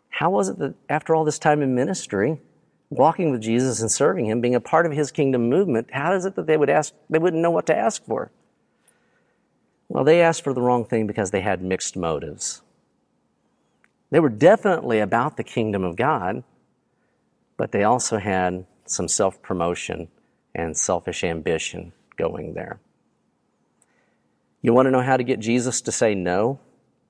How 0.09 0.29
was 0.29 0.49
it 0.49 0.57
that 0.59 0.73
after 0.89 1.15
all 1.15 1.23
this 1.23 1.39
time 1.39 1.61
in 1.61 1.75
ministry, 1.75 2.39
walking 2.89 3.31
with 3.31 3.41
Jesus 3.41 3.81
and 3.81 3.91
serving 3.91 4.25
him, 4.25 4.41
being 4.41 4.55
a 4.55 4.61
part 4.61 4.85
of 4.85 4.91
his 4.91 5.11
kingdom 5.11 5.49
movement, 5.49 5.89
how 5.91 6.13
is 6.13 6.25
it 6.25 6.35
that 6.35 6.47
they 6.47 6.57
would 6.57 6.69
ask 6.69 6.93
they 7.09 7.19
wouldn't 7.19 7.41
know 7.41 7.51
what 7.51 7.65
to 7.67 7.77
ask 7.77 8.03
for? 8.05 8.31
Well, 9.89 10.03
they 10.03 10.21
asked 10.21 10.43
for 10.43 10.53
the 10.53 10.61
wrong 10.61 10.85
thing 10.85 11.07
because 11.07 11.31
they 11.31 11.41
had 11.41 11.61
mixed 11.61 11.95
motives. 11.95 12.61
They 14.09 14.19
were 14.19 14.29
definitely 14.29 14.99
about 14.99 15.37
the 15.37 15.43
kingdom 15.43 15.83
of 15.83 15.95
God, 15.95 16.43
but 17.57 17.71
they 17.71 17.83
also 17.83 18.17
had 18.17 18.65
some 18.85 19.07
self 19.07 19.41
promotion 19.41 20.07
and 20.55 20.77
selfish 20.77 21.23
ambition 21.23 21.93
going 22.15 22.53
there. 22.53 22.79
You 24.61 24.73
want 24.73 24.87
to 24.87 24.91
know 24.91 25.01
how 25.01 25.17
to 25.17 25.23
get 25.23 25.39
Jesus 25.39 25.81
to 25.81 25.91
say 25.91 26.15
no 26.15 26.59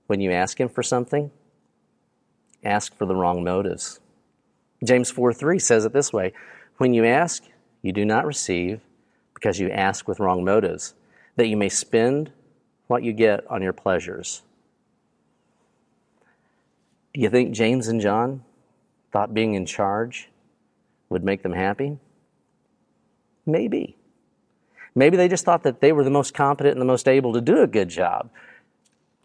when 0.07 0.21
you 0.21 0.31
ask 0.31 0.59
him 0.59 0.69
for 0.69 0.83
something? 0.83 1.31
Ask 2.63 2.95
for 2.95 3.05
the 3.05 3.15
wrong 3.15 3.43
motives. 3.43 3.99
James 4.83 5.09
4 5.09 5.33
3 5.33 5.59
says 5.59 5.85
it 5.85 5.93
this 5.93 6.13
way 6.13 6.33
When 6.77 6.93
you 6.93 7.05
ask, 7.05 7.43
you 7.81 7.91
do 7.91 8.05
not 8.05 8.25
receive 8.25 8.81
because 9.33 9.59
you 9.59 9.69
ask 9.69 10.07
with 10.07 10.19
wrong 10.19 10.43
motives, 10.43 10.95
that 11.35 11.47
you 11.47 11.55
may 11.55 11.69
spend 11.69 12.31
what 12.87 13.03
you 13.03 13.13
get 13.13 13.45
on 13.49 13.61
your 13.61 13.73
pleasures. 13.73 14.41
Do 17.13 17.21
you 17.21 17.29
think 17.29 17.53
James 17.53 17.87
and 17.87 18.01
John 18.01 18.43
thought 19.11 19.33
being 19.33 19.53
in 19.53 19.65
charge 19.65 20.29
would 21.09 21.23
make 21.23 21.43
them 21.43 21.53
happy? 21.53 21.99
Maybe. 23.45 23.95
Maybe 24.95 25.17
they 25.17 25.27
just 25.27 25.45
thought 25.45 25.63
that 25.63 25.81
they 25.81 25.91
were 25.91 26.03
the 26.03 26.09
most 26.09 26.33
competent 26.33 26.73
and 26.73 26.81
the 26.81 26.85
most 26.85 27.07
able 27.07 27.33
to 27.33 27.41
do 27.41 27.61
a 27.61 27.67
good 27.67 27.89
job. 27.89 28.29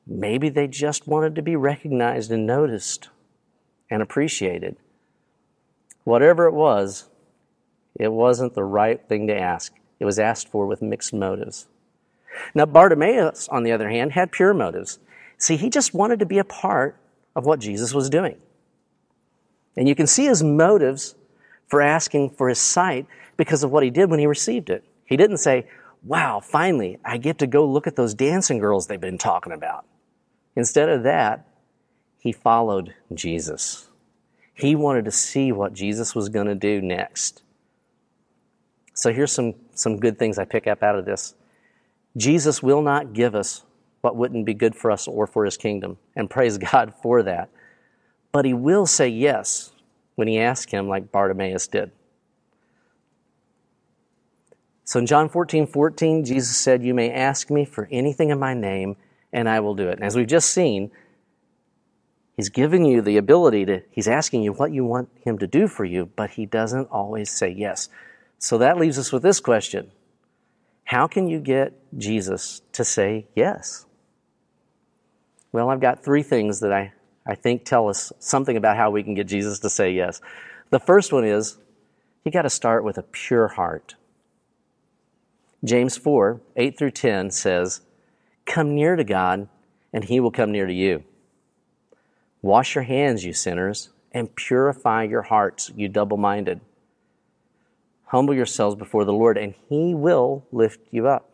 Maybe 0.06 0.48
they 0.48 0.66
just 0.66 1.06
wanted 1.08 1.34
to 1.36 1.42
be 1.42 1.56
recognized 1.56 2.30
and 2.30 2.46
noticed 2.46 3.08
and 3.88 4.02
appreciated. 4.02 4.76
Whatever 6.04 6.46
it 6.46 6.54
was, 6.54 7.08
it 7.94 8.12
wasn't 8.12 8.54
the 8.54 8.64
right 8.64 9.00
thing 9.08 9.26
to 9.28 9.38
ask. 9.38 9.72
It 10.00 10.04
was 10.04 10.18
asked 10.18 10.48
for 10.48 10.66
with 10.66 10.82
mixed 10.82 11.12
motives. 11.12 11.68
Now, 12.54 12.66
Bartimaeus, 12.66 13.48
on 13.48 13.62
the 13.62 13.72
other 13.72 13.88
hand, 13.88 14.12
had 14.12 14.32
pure 14.32 14.54
motives. 14.54 14.98
See, 15.38 15.56
he 15.56 15.70
just 15.70 15.94
wanted 15.94 16.18
to 16.20 16.26
be 16.26 16.38
a 16.38 16.44
part 16.44 16.96
of 17.36 17.46
what 17.46 17.60
Jesus 17.60 17.92
was 17.94 18.10
doing. 18.10 18.36
And 19.76 19.88
you 19.88 19.94
can 19.94 20.06
see 20.06 20.26
his 20.26 20.42
motives 20.42 21.14
for 21.68 21.80
asking 21.80 22.30
for 22.30 22.48
his 22.48 22.58
sight 22.58 23.06
because 23.36 23.62
of 23.62 23.70
what 23.70 23.82
he 23.82 23.90
did 23.90 24.10
when 24.10 24.18
he 24.18 24.26
received 24.26 24.70
it. 24.70 24.84
He 25.04 25.16
didn't 25.16 25.38
say, 25.38 25.66
wow, 26.02 26.40
finally, 26.40 26.98
I 27.04 27.16
get 27.16 27.38
to 27.38 27.46
go 27.46 27.64
look 27.66 27.86
at 27.86 27.96
those 27.96 28.14
dancing 28.14 28.58
girls 28.58 28.86
they've 28.86 29.00
been 29.00 29.18
talking 29.18 29.52
about. 29.52 29.84
Instead 30.56 30.88
of 30.88 31.02
that, 31.04 31.46
he 32.18 32.32
followed 32.32 32.94
Jesus. 33.14 33.88
He 34.62 34.76
wanted 34.76 35.04
to 35.06 35.10
see 35.10 35.50
what 35.50 35.72
Jesus 35.72 36.14
was 36.14 36.28
going 36.28 36.46
to 36.46 36.54
do 36.54 36.80
next. 36.80 37.42
So 38.94 39.12
here's 39.12 39.32
some, 39.32 39.54
some 39.74 39.98
good 39.98 40.20
things 40.20 40.38
I 40.38 40.44
pick 40.44 40.68
up 40.68 40.84
out 40.84 40.96
of 40.96 41.04
this. 41.04 41.34
Jesus 42.16 42.62
will 42.62 42.80
not 42.80 43.12
give 43.12 43.34
us 43.34 43.64
what 44.02 44.14
wouldn't 44.14 44.46
be 44.46 44.54
good 44.54 44.76
for 44.76 44.92
us 44.92 45.08
or 45.08 45.26
for 45.26 45.44
his 45.44 45.56
kingdom, 45.56 45.98
and 46.14 46.30
praise 46.30 46.58
God 46.58 46.94
for 47.02 47.24
that. 47.24 47.50
But 48.30 48.44
he 48.44 48.54
will 48.54 48.86
say 48.86 49.08
yes 49.08 49.72
when 50.14 50.28
he 50.28 50.38
asks 50.38 50.70
him, 50.70 50.88
like 50.88 51.10
Bartimaeus 51.10 51.66
did. 51.66 51.90
So 54.84 55.00
in 55.00 55.06
John 55.06 55.28
14, 55.28 55.66
14, 55.66 56.24
Jesus 56.24 56.56
said, 56.56 56.84
You 56.84 56.94
may 56.94 57.10
ask 57.10 57.50
me 57.50 57.64
for 57.64 57.88
anything 57.90 58.30
in 58.30 58.38
my 58.38 58.54
name, 58.54 58.94
and 59.32 59.48
I 59.48 59.58
will 59.58 59.74
do 59.74 59.88
it. 59.88 59.94
And 59.94 60.04
as 60.04 60.14
we've 60.14 60.28
just 60.28 60.50
seen, 60.50 60.92
He's 62.36 62.48
giving 62.48 62.84
you 62.84 63.02
the 63.02 63.16
ability 63.16 63.66
to, 63.66 63.82
He's 63.90 64.08
asking 64.08 64.42
you 64.42 64.52
what 64.52 64.72
you 64.72 64.84
want 64.84 65.10
Him 65.24 65.38
to 65.38 65.46
do 65.46 65.68
for 65.68 65.84
you, 65.84 66.10
but 66.16 66.30
He 66.30 66.46
doesn't 66.46 66.88
always 66.90 67.30
say 67.30 67.50
yes. 67.50 67.88
So 68.38 68.58
that 68.58 68.78
leaves 68.78 68.98
us 68.98 69.12
with 69.12 69.22
this 69.22 69.40
question 69.40 69.90
How 70.84 71.06
can 71.06 71.28
you 71.28 71.40
get 71.40 71.78
Jesus 71.98 72.62
to 72.72 72.84
say 72.84 73.26
yes? 73.34 73.86
Well, 75.52 75.68
I've 75.68 75.80
got 75.80 76.02
three 76.02 76.22
things 76.22 76.60
that 76.60 76.72
I, 76.72 76.92
I 77.26 77.34
think 77.34 77.64
tell 77.64 77.88
us 77.88 78.12
something 78.18 78.56
about 78.56 78.78
how 78.78 78.90
we 78.90 79.02
can 79.02 79.14
get 79.14 79.28
Jesus 79.28 79.58
to 79.60 79.68
say 79.68 79.92
yes. 79.92 80.20
The 80.70 80.80
first 80.80 81.12
one 81.12 81.24
is 81.24 81.58
you 82.24 82.32
got 82.32 82.42
to 82.42 82.50
start 82.50 82.82
with 82.84 82.96
a 82.96 83.02
pure 83.02 83.48
heart. 83.48 83.94
James 85.64 85.96
4 85.96 86.40
8 86.56 86.78
through 86.78 86.90
10 86.90 87.30
says, 87.30 87.82
Come 88.46 88.74
near 88.74 88.96
to 88.96 89.04
God, 89.04 89.48
and 89.92 90.04
he 90.04 90.18
will 90.18 90.30
come 90.30 90.50
near 90.50 90.66
to 90.66 90.72
you. 90.72 91.04
Wash 92.42 92.74
your 92.74 92.84
hands, 92.84 93.24
you 93.24 93.32
sinners, 93.32 93.90
and 94.10 94.34
purify 94.34 95.04
your 95.04 95.22
hearts, 95.22 95.70
you 95.76 95.88
double 95.88 96.16
minded. 96.16 96.60
Humble 98.06 98.34
yourselves 98.34 98.76
before 98.76 99.04
the 99.04 99.12
Lord, 99.12 99.38
and 99.38 99.54
he 99.68 99.94
will 99.94 100.44
lift 100.50 100.80
you 100.90 101.06
up. 101.06 101.30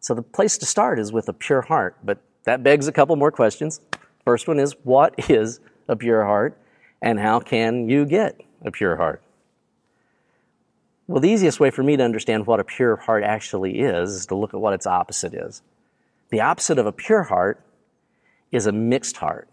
So 0.00 0.14
the 0.14 0.22
place 0.22 0.58
to 0.58 0.66
start 0.66 0.98
is 0.98 1.12
with 1.12 1.28
a 1.28 1.32
pure 1.32 1.62
heart, 1.62 1.96
but 2.02 2.18
that 2.44 2.62
begs 2.62 2.88
a 2.88 2.92
couple 2.92 3.16
more 3.16 3.30
questions. 3.30 3.80
First 4.24 4.48
one 4.48 4.58
is 4.58 4.74
what 4.82 5.14
is 5.30 5.60
a 5.86 5.94
pure 5.94 6.24
heart, 6.24 6.58
and 7.00 7.20
how 7.20 7.40
can 7.40 7.88
you 7.88 8.06
get 8.06 8.40
a 8.64 8.70
pure 8.70 8.96
heart? 8.96 9.22
Well, 11.06 11.20
the 11.20 11.28
easiest 11.28 11.60
way 11.60 11.70
for 11.70 11.82
me 11.82 11.98
to 11.98 12.02
understand 12.02 12.46
what 12.46 12.60
a 12.60 12.64
pure 12.64 12.96
heart 12.96 13.24
actually 13.24 13.80
is 13.80 14.10
is 14.10 14.26
to 14.26 14.34
look 14.34 14.54
at 14.54 14.60
what 14.60 14.72
its 14.72 14.86
opposite 14.86 15.34
is. 15.34 15.60
The 16.30 16.40
opposite 16.40 16.78
of 16.78 16.86
a 16.86 16.92
pure 16.92 17.24
heart 17.24 17.60
is 18.54 18.66
a 18.66 18.72
mixed 18.72 19.16
heart. 19.16 19.48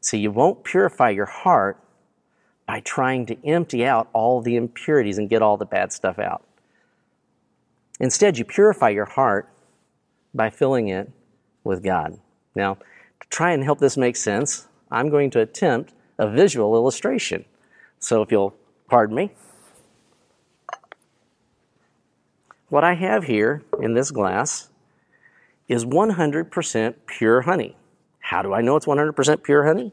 See, 0.00 0.18
you 0.18 0.30
won't 0.30 0.64
purify 0.64 1.10
your 1.10 1.26
heart 1.26 1.78
by 2.66 2.80
trying 2.80 3.26
to 3.26 3.46
empty 3.46 3.86
out 3.86 4.08
all 4.12 4.40
the 4.40 4.56
impurities 4.56 5.18
and 5.18 5.30
get 5.30 5.40
all 5.40 5.56
the 5.56 5.64
bad 5.64 5.92
stuff 5.92 6.18
out. 6.18 6.44
Instead, 8.00 8.38
you 8.38 8.44
purify 8.44 8.88
your 8.88 9.04
heart 9.04 9.48
by 10.34 10.50
filling 10.50 10.88
it 10.88 11.10
with 11.62 11.82
God. 11.82 12.18
Now, 12.54 12.74
to 12.74 13.28
try 13.30 13.52
and 13.52 13.62
help 13.62 13.78
this 13.78 13.96
make 13.96 14.16
sense, 14.16 14.66
I'm 14.90 15.08
going 15.08 15.30
to 15.30 15.40
attempt 15.40 15.92
a 16.18 16.28
visual 16.28 16.74
illustration. 16.74 17.44
So, 18.00 18.20
if 18.20 18.32
you'll 18.32 18.54
pardon 18.88 19.16
me. 19.16 19.30
What 22.68 22.82
I 22.82 22.94
have 22.94 23.24
here 23.24 23.62
in 23.80 23.94
this 23.94 24.10
glass 24.10 24.68
is 25.68 25.84
100% 25.84 26.94
pure 27.06 27.42
honey. 27.42 27.76
How 28.20 28.42
do 28.42 28.52
I 28.52 28.60
know 28.60 28.76
it's 28.76 28.86
100% 28.86 29.42
pure 29.42 29.64
honey? 29.64 29.92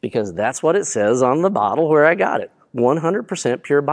Because 0.00 0.34
that's 0.34 0.62
what 0.62 0.76
it 0.76 0.86
says 0.86 1.22
on 1.22 1.42
the 1.42 1.50
bottle 1.50 1.88
where 1.88 2.04
I 2.04 2.14
got 2.14 2.40
it 2.40 2.50
100% 2.74 3.62
pure 3.62 3.84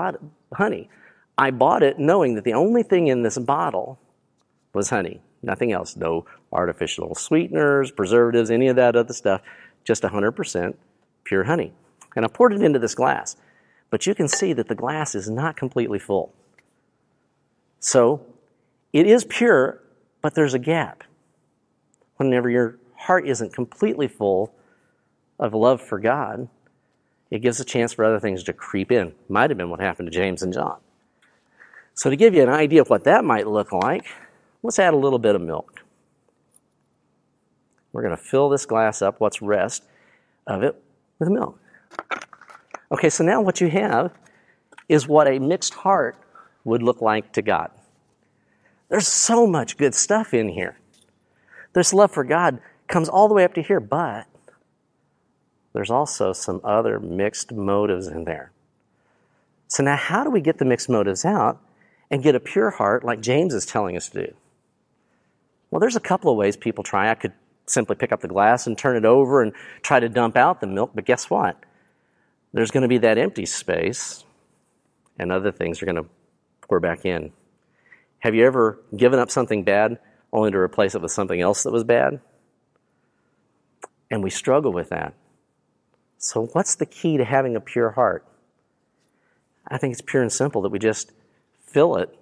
honey. 0.53 0.89
I 1.37 1.51
bought 1.51 1.83
it 1.83 1.99
knowing 1.99 2.35
that 2.35 2.43
the 2.43 2.53
only 2.53 2.83
thing 2.83 3.07
in 3.07 3.23
this 3.23 3.37
bottle 3.37 3.99
was 4.73 4.89
honey, 4.89 5.21
nothing 5.41 5.71
else. 5.71 5.95
No 5.95 6.25
artificial 6.51 7.15
sweeteners, 7.15 7.91
preservatives, 7.91 8.51
any 8.51 8.67
of 8.67 8.75
that 8.75 8.95
other 8.95 9.13
stuff, 9.13 9.41
just 9.83 10.03
100% 10.03 10.75
pure 11.23 11.43
honey. 11.43 11.73
And 12.15 12.25
I 12.25 12.27
poured 12.27 12.53
it 12.53 12.61
into 12.61 12.79
this 12.79 12.95
glass. 12.95 13.35
But 13.89 14.07
you 14.07 14.15
can 14.15 14.27
see 14.27 14.53
that 14.53 14.67
the 14.67 14.75
glass 14.75 15.15
is 15.15 15.29
not 15.29 15.57
completely 15.57 15.99
full. 15.99 16.33
So 17.79 18.25
it 18.93 19.05
is 19.07 19.25
pure, 19.25 19.81
but 20.21 20.35
there's 20.35 20.53
a 20.53 20.59
gap. 20.59 21.03
Whenever 22.17 22.49
your 22.49 22.77
heart 22.95 23.27
isn't 23.27 23.53
completely 23.53 24.07
full 24.07 24.53
of 25.39 25.53
love 25.53 25.81
for 25.81 25.99
God, 25.99 26.47
it 27.31 27.39
gives 27.39 27.59
a 27.59 27.65
chance 27.65 27.93
for 27.93 28.05
other 28.05 28.19
things 28.19 28.43
to 28.43 28.53
creep 28.53 28.91
in. 28.91 29.13
Might 29.29 29.49
have 29.49 29.57
been 29.57 29.69
what 29.69 29.79
happened 29.79 30.11
to 30.11 30.15
James 30.15 30.43
and 30.43 30.53
John. 30.53 30.77
So, 31.93 32.09
to 32.09 32.15
give 32.15 32.33
you 32.33 32.43
an 32.43 32.49
idea 32.49 32.81
of 32.81 32.89
what 32.89 33.03
that 33.05 33.23
might 33.23 33.47
look 33.47 33.71
like, 33.71 34.05
let's 34.63 34.79
add 34.79 34.93
a 34.93 34.97
little 34.97 35.19
bit 35.19 35.35
of 35.35 35.41
milk. 35.41 35.83
We're 37.91 38.01
going 38.01 38.15
to 38.15 38.21
fill 38.21 38.49
this 38.49 38.65
glass 38.65 39.01
up, 39.01 39.19
what's 39.19 39.41
rest 39.41 39.83
of 40.47 40.63
it, 40.63 40.81
with 41.19 41.29
milk. 41.29 41.59
Okay, 42.91 43.09
so 43.09 43.23
now 43.23 43.41
what 43.41 43.59
you 43.61 43.69
have 43.69 44.13
is 44.87 45.07
what 45.07 45.27
a 45.27 45.39
mixed 45.39 45.73
heart 45.73 46.15
would 46.63 46.83
look 46.83 47.01
like 47.01 47.31
to 47.33 47.41
God. 47.41 47.71
There's 48.91 49.07
so 49.07 49.47
much 49.47 49.77
good 49.77 49.95
stuff 49.95 50.33
in 50.33 50.49
here. 50.49 50.77
This 51.71 51.93
love 51.93 52.11
for 52.11 52.25
God 52.25 52.59
comes 52.89 53.07
all 53.07 53.29
the 53.29 53.33
way 53.33 53.45
up 53.45 53.53
to 53.53 53.61
here, 53.61 53.79
but 53.79 54.27
there's 55.71 55.89
also 55.89 56.33
some 56.33 56.59
other 56.61 56.99
mixed 56.99 57.53
motives 57.53 58.07
in 58.07 58.25
there. 58.25 58.51
So 59.69 59.81
now 59.81 59.95
how 59.95 60.25
do 60.25 60.29
we 60.29 60.41
get 60.41 60.57
the 60.57 60.65
mixed 60.65 60.89
motives 60.89 61.23
out 61.23 61.61
and 62.09 62.21
get 62.21 62.35
a 62.35 62.39
pure 62.41 62.69
heart 62.69 63.05
like 63.05 63.21
James 63.21 63.53
is 63.53 63.65
telling 63.65 63.95
us 63.95 64.09
to 64.09 64.25
do? 64.25 64.33
Well, 65.69 65.79
there's 65.79 65.95
a 65.95 66.01
couple 66.01 66.29
of 66.29 66.35
ways 66.35 66.57
people 66.57 66.83
try. 66.83 67.09
I 67.09 67.15
could 67.15 67.31
simply 67.67 67.95
pick 67.95 68.11
up 68.11 68.19
the 68.19 68.27
glass 68.27 68.67
and 68.67 68.77
turn 68.77 68.97
it 68.97 69.05
over 69.05 69.41
and 69.41 69.53
try 69.83 70.01
to 70.01 70.09
dump 70.09 70.35
out 70.35 70.59
the 70.59 70.67
milk, 70.67 70.91
but 70.93 71.05
guess 71.05 71.29
what? 71.29 71.57
There's 72.51 72.71
going 72.71 72.81
to 72.81 72.89
be 72.89 72.97
that 72.97 73.17
empty 73.17 73.45
space, 73.45 74.25
and 75.17 75.31
other 75.31 75.53
things 75.53 75.81
are 75.81 75.85
going 75.85 75.95
to 75.95 76.09
pour 76.67 76.81
back 76.81 77.05
in. 77.05 77.31
Have 78.21 78.35
you 78.35 78.45
ever 78.45 78.79
given 78.95 79.19
up 79.19 79.31
something 79.31 79.63
bad 79.63 79.97
only 80.31 80.51
to 80.51 80.57
replace 80.57 80.95
it 80.95 81.01
with 81.01 81.11
something 81.11 81.41
else 81.41 81.63
that 81.63 81.71
was 81.71 81.83
bad? 81.83 82.21
And 84.09 84.23
we 84.23 84.29
struggle 84.29 84.71
with 84.71 84.89
that. 84.89 85.13
So, 86.17 86.45
what's 86.53 86.75
the 86.75 86.85
key 86.85 87.17
to 87.17 87.25
having 87.25 87.55
a 87.55 87.59
pure 87.59 87.91
heart? 87.91 88.23
I 89.67 89.79
think 89.79 89.93
it's 89.93 90.01
pure 90.01 90.21
and 90.21 90.31
simple 90.31 90.61
that 90.61 90.69
we 90.69 90.77
just 90.77 91.11
fill 91.65 91.95
it 91.97 92.15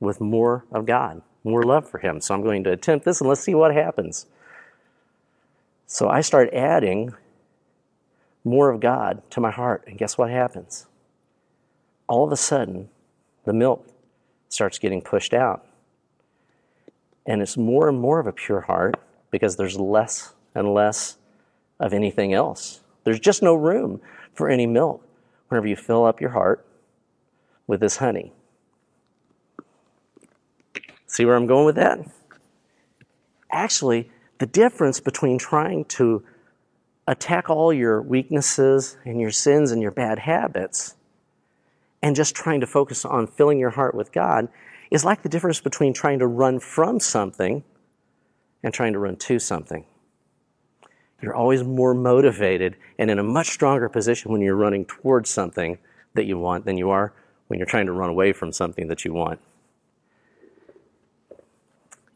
with 0.00 0.20
more 0.20 0.64
of 0.72 0.86
God, 0.86 1.22
more 1.44 1.62
love 1.62 1.88
for 1.88 1.98
Him. 1.98 2.20
So, 2.20 2.34
I'm 2.34 2.42
going 2.42 2.64
to 2.64 2.72
attempt 2.72 3.04
this 3.04 3.20
and 3.20 3.28
let's 3.28 3.42
see 3.42 3.54
what 3.54 3.72
happens. 3.72 4.26
So, 5.86 6.08
I 6.08 6.20
start 6.20 6.52
adding 6.52 7.14
more 8.42 8.70
of 8.70 8.80
God 8.80 9.22
to 9.30 9.40
my 9.40 9.52
heart, 9.52 9.84
and 9.86 9.98
guess 9.98 10.18
what 10.18 10.30
happens? 10.30 10.86
All 12.08 12.24
of 12.24 12.32
a 12.32 12.36
sudden, 12.36 12.88
the 13.44 13.52
milk 13.52 13.86
starts 14.48 14.78
getting 14.78 15.02
pushed 15.02 15.34
out. 15.34 15.64
And 17.26 17.42
it's 17.42 17.56
more 17.56 17.88
and 17.88 17.98
more 17.98 18.20
of 18.20 18.26
a 18.26 18.32
pure 18.32 18.62
heart 18.62 18.96
because 19.30 19.56
there's 19.56 19.78
less 19.78 20.34
and 20.54 20.72
less 20.72 21.18
of 21.80 21.92
anything 21.92 22.32
else. 22.32 22.80
There's 23.04 23.20
just 23.20 23.42
no 23.42 23.54
room 23.54 24.00
for 24.34 24.48
any 24.48 24.66
milk 24.66 25.06
whenever 25.48 25.66
you 25.66 25.76
fill 25.76 26.04
up 26.04 26.20
your 26.20 26.30
heart 26.30 26.64
with 27.66 27.80
this 27.80 27.96
honey. 27.96 28.32
See 31.06 31.24
where 31.24 31.36
I'm 31.36 31.46
going 31.46 31.66
with 31.66 31.76
that? 31.76 32.00
Actually, 33.50 34.10
the 34.38 34.46
difference 34.46 35.00
between 35.00 35.38
trying 35.38 35.84
to 35.86 36.22
attack 37.06 37.48
all 37.48 37.72
your 37.72 38.02
weaknesses 38.02 38.96
and 39.04 39.20
your 39.20 39.30
sins 39.30 39.70
and 39.70 39.80
your 39.80 39.92
bad 39.92 40.18
habits 40.18 40.95
and 42.06 42.14
just 42.14 42.36
trying 42.36 42.60
to 42.60 42.68
focus 42.68 43.04
on 43.04 43.26
filling 43.26 43.58
your 43.58 43.70
heart 43.70 43.92
with 43.92 44.12
God 44.12 44.46
is 44.92 45.04
like 45.04 45.22
the 45.22 45.28
difference 45.28 45.60
between 45.60 45.92
trying 45.92 46.20
to 46.20 46.26
run 46.28 46.60
from 46.60 47.00
something 47.00 47.64
and 48.62 48.72
trying 48.72 48.92
to 48.92 49.00
run 49.00 49.16
to 49.16 49.40
something. 49.40 49.84
You're 51.20 51.34
always 51.34 51.64
more 51.64 51.94
motivated 51.94 52.76
and 52.96 53.10
in 53.10 53.18
a 53.18 53.24
much 53.24 53.48
stronger 53.48 53.88
position 53.88 54.30
when 54.30 54.40
you're 54.40 54.54
running 54.54 54.84
towards 54.84 55.30
something 55.30 55.78
that 56.14 56.26
you 56.26 56.38
want 56.38 56.64
than 56.64 56.78
you 56.78 56.90
are 56.90 57.12
when 57.48 57.58
you're 57.58 57.66
trying 57.66 57.86
to 57.86 57.92
run 57.92 58.10
away 58.10 58.32
from 58.32 58.52
something 58.52 58.86
that 58.86 59.04
you 59.04 59.12
want. 59.12 59.40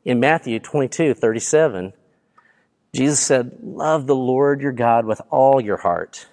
In 0.04 0.20
Matthew 0.20 0.60
22 0.60 1.14
37, 1.14 1.94
Jesus 2.94 3.18
said, 3.18 3.58
Love 3.60 4.06
the 4.06 4.14
Lord 4.14 4.60
your 4.60 4.70
God 4.70 5.04
with 5.04 5.20
all 5.30 5.60
your 5.60 5.78
heart, 5.78 6.28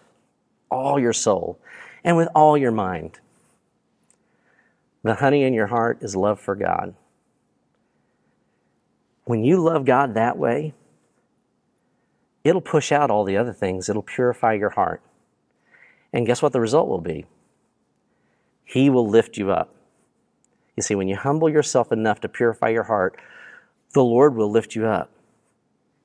all 0.70 1.00
your 1.00 1.12
soul, 1.12 1.60
and 2.04 2.15
with 2.17 2.28
all 2.36 2.56
your 2.56 2.72
mind. 2.72 3.20
The 5.08 5.15
honey 5.15 5.43
in 5.43 5.54
your 5.54 5.67
heart 5.67 6.00
is 6.02 6.15
love 6.15 6.39
for 6.39 6.56
God. 6.56 6.96
When 9.26 9.43
you 9.43 9.62
love 9.62 9.86
God 9.86 10.13
that 10.13 10.38
way, 10.38 10.74
it'll 12.43 12.62
push 12.62 12.91
out 12.91 13.12
all 13.12 13.24
the 13.24 13.38
other 13.38 13.54
things. 13.54 13.89
It'll 13.89 14.02
purify 14.02 14.54
your 14.54 14.70
heart. 14.70 15.02
And 16.13 16.26
guess 16.26 16.41
what 16.41 16.54
the 16.54 16.62
result 16.62 16.88
will 16.88 17.02
be? 17.02 17.26
He 18.63 18.89
will 18.89 19.08
lift 19.08 19.38
you 19.38 19.52
up. 19.52 19.74
You 20.76 20.84
see, 20.84 20.96
when 20.96 21.08
you 21.08 21.15
humble 21.15 21.50
yourself 21.50 21.91
enough 21.91 22.22
to 22.22 22.30
purify 22.30 22.70
your 22.70 22.84
heart, 22.84 23.20
the 23.93 24.04
Lord 24.04 24.36
will 24.36 24.52
lift 24.52 24.76
you 24.76 24.86
up. 24.86 25.12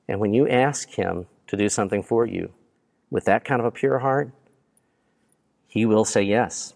And 0.07 0.19
when 0.19 0.33
you 0.33 0.47
ask 0.47 0.89
Him 0.89 1.27
to 1.47 1.57
do 1.57 1.69
something 1.69 2.03
for 2.03 2.25
you 2.25 2.51
with 3.09 3.25
that 3.25 3.45
kind 3.45 3.59
of 3.59 3.65
a 3.65 3.71
pure 3.71 3.99
heart, 3.99 4.31
He 5.67 5.85
will 5.85 6.05
say 6.05 6.23
yes. 6.23 6.73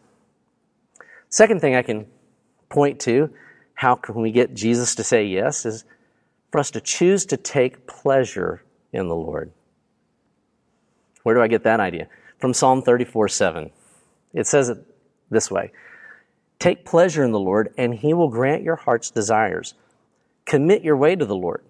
Second 1.29 1.59
thing 1.59 1.75
I 1.75 1.81
can 1.81 2.07
point 2.69 2.99
to, 3.01 3.29
how 3.75 3.95
can 3.95 4.15
we 4.15 4.31
get 4.31 4.53
Jesus 4.53 4.95
to 4.95 5.03
say 5.03 5.25
yes, 5.25 5.65
is 5.65 5.85
for 6.51 6.59
us 6.59 6.71
to 6.71 6.81
choose 6.81 7.25
to 7.27 7.37
take 7.37 7.87
pleasure 7.87 8.63
in 8.91 9.07
the 9.07 9.15
Lord. 9.15 9.51
Where 11.23 11.35
do 11.35 11.41
I 11.41 11.47
get 11.47 11.63
that 11.63 11.79
idea? 11.79 12.07
From 12.39 12.53
Psalm 12.53 12.81
34 12.81 13.27
7. 13.27 13.71
It 14.33 14.47
says 14.47 14.69
it 14.69 14.77
this 15.29 15.51
way 15.51 15.71
Take 16.59 16.85
pleasure 16.85 17.23
in 17.23 17.31
the 17.31 17.39
Lord, 17.39 17.73
and 17.77 17.93
he 17.93 18.13
will 18.13 18.29
grant 18.29 18.63
your 18.63 18.75
heart's 18.75 19.11
desires. 19.11 19.73
Commit 20.45 20.83
your 20.83 20.95
way 20.95 21.15
to 21.15 21.25
the 21.25 21.35
Lord. 21.35 21.63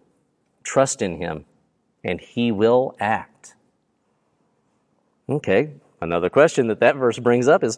Trust 0.63 1.01
in 1.01 1.17
him, 1.17 1.45
and 2.03 2.21
he 2.21 2.51
will 2.51 2.95
act. 2.99 3.55
Okay, 5.27 5.71
another 5.99 6.29
question 6.29 6.67
that 6.67 6.79
that 6.79 6.95
verse 6.95 7.19
brings 7.19 7.47
up 7.47 7.63
is 7.63 7.77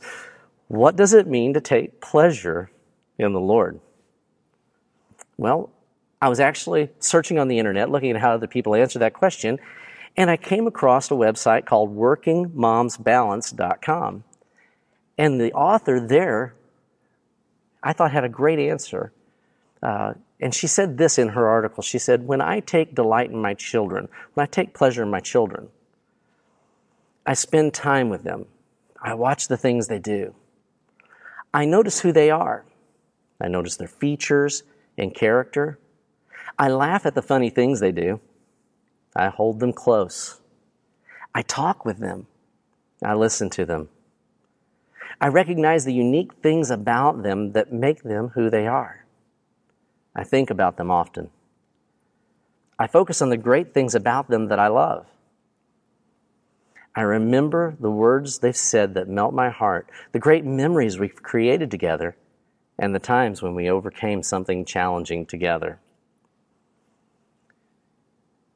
what 0.67 0.95
does 0.95 1.13
it 1.13 1.27
mean 1.27 1.53
to 1.53 1.61
take 1.61 2.01
pleasure 2.01 2.69
in 3.25 3.33
the 3.33 3.39
Lord? 3.39 3.79
Well, 5.37 5.69
I 6.21 6.29
was 6.29 6.39
actually 6.39 6.89
searching 6.99 7.37
on 7.37 7.47
the 7.47 7.59
internet, 7.59 7.89
looking 7.89 8.11
at 8.11 8.21
how 8.21 8.33
other 8.33 8.47
people 8.47 8.75
answer 8.75 8.99
that 8.99 9.13
question, 9.13 9.59
and 10.17 10.29
I 10.29 10.37
came 10.37 10.67
across 10.67 11.11
a 11.11 11.13
website 11.13 11.65
called 11.65 11.95
workingmomsbalance.com. 11.95 14.23
And 15.17 15.39
the 15.39 15.53
author 15.53 15.99
there, 15.99 16.55
I 17.83 17.93
thought 17.93 18.11
had 18.11 18.23
a 18.23 18.29
great 18.29 18.59
answer. 18.59 19.11
Uh, 19.81 20.13
and 20.41 20.53
she 20.53 20.67
said 20.67 20.97
this 20.97 21.17
in 21.17 21.29
her 21.29 21.47
article. 21.47 21.83
She 21.83 21.99
said, 21.99 22.27
When 22.27 22.41
I 22.41 22.59
take 22.59 22.95
delight 22.95 23.29
in 23.29 23.41
my 23.41 23.53
children, 23.53 24.09
when 24.33 24.45
I 24.45 24.47
take 24.47 24.73
pleasure 24.73 25.03
in 25.03 25.09
my 25.09 25.19
children, 25.19 25.69
I 27.25 27.33
spend 27.33 27.73
time 27.73 28.09
with 28.09 28.23
them. 28.23 28.45
I 29.01 29.13
watch 29.13 29.47
the 29.47 29.57
things 29.57 29.87
they 29.87 29.99
do. 29.99 30.33
I 31.53 31.65
notice 31.65 32.01
who 32.01 32.11
they 32.11 32.31
are. 32.31 32.65
I 33.41 33.47
notice 33.47 33.77
their 33.77 33.87
features 33.87 34.63
and 34.97 35.13
character. 35.13 35.79
I 36.57 36.69
laugh 36.69 37.05
at 37.05 37.15
the 37.15 37.21
funny 37.21 37.49
things 37.49 37.79
they 37.79 37.91
do. 37.91 38.19
I 39.15 39.29
hold 39.29 39.59
them 39.59 39.73
close. 39.73 40.41
I 41.33 41.41
talk 41.41 41.85
with 41.85 41.99
them. 41.99 42.27
I 43.03 43.13
listen 43.13 43.49
to 43.51 43.65
them. 43.65 43.89
I 45.21 45.27
recognize 45.27 45.85
the 45.85 45.93
unique 45.93 46.33
things 46.41 46.69
about 46.69 47.23
them 47.23 47.51
that 47.53 47.73
make 47.73 48.03
them 48.03 48.29
who 48.29 48.49
they 48.49 48.67
are. 48.67 49.05
I 50.15 50.23
think 50.23 50.49
about 50.49 50.77
them 50.77 50.91
often. 50.91 51.29
I 52.77 52.87
focus 52.87 53.21
on 53.21 53.29
the 53.29 53.37
great 53.37 53.73
things 53.73 53.95
about 53.95 54.29
them 54.29 54.47
that 54.47 54.59
I 54.59 54.67
love. 54.67 55.05
I 56.95 57.01
remember 57.01 57.75
the 57.79 57.91
words 57.91 58.39
they've 58.39 58.55
said 58.55 58.93
that 58.93 59.07
melt 59.07 59.33
my 59.33 59.49
heart, 59.49 59.89
the 60.11 60.19
great 60.19 60.45
memories 60.45 60.97
we've 60.97 61.21
created 61.21 61.69
together, 61.69 62.15
and 62.79 62.95
the 62.95 62.99
times 62.99 63.41
when 63.41 63.55
we 63.55 63.69
overcame 63.69 64.23
something 64.23 64.65
challenging 64.65 65.25
together. 65.25 65.79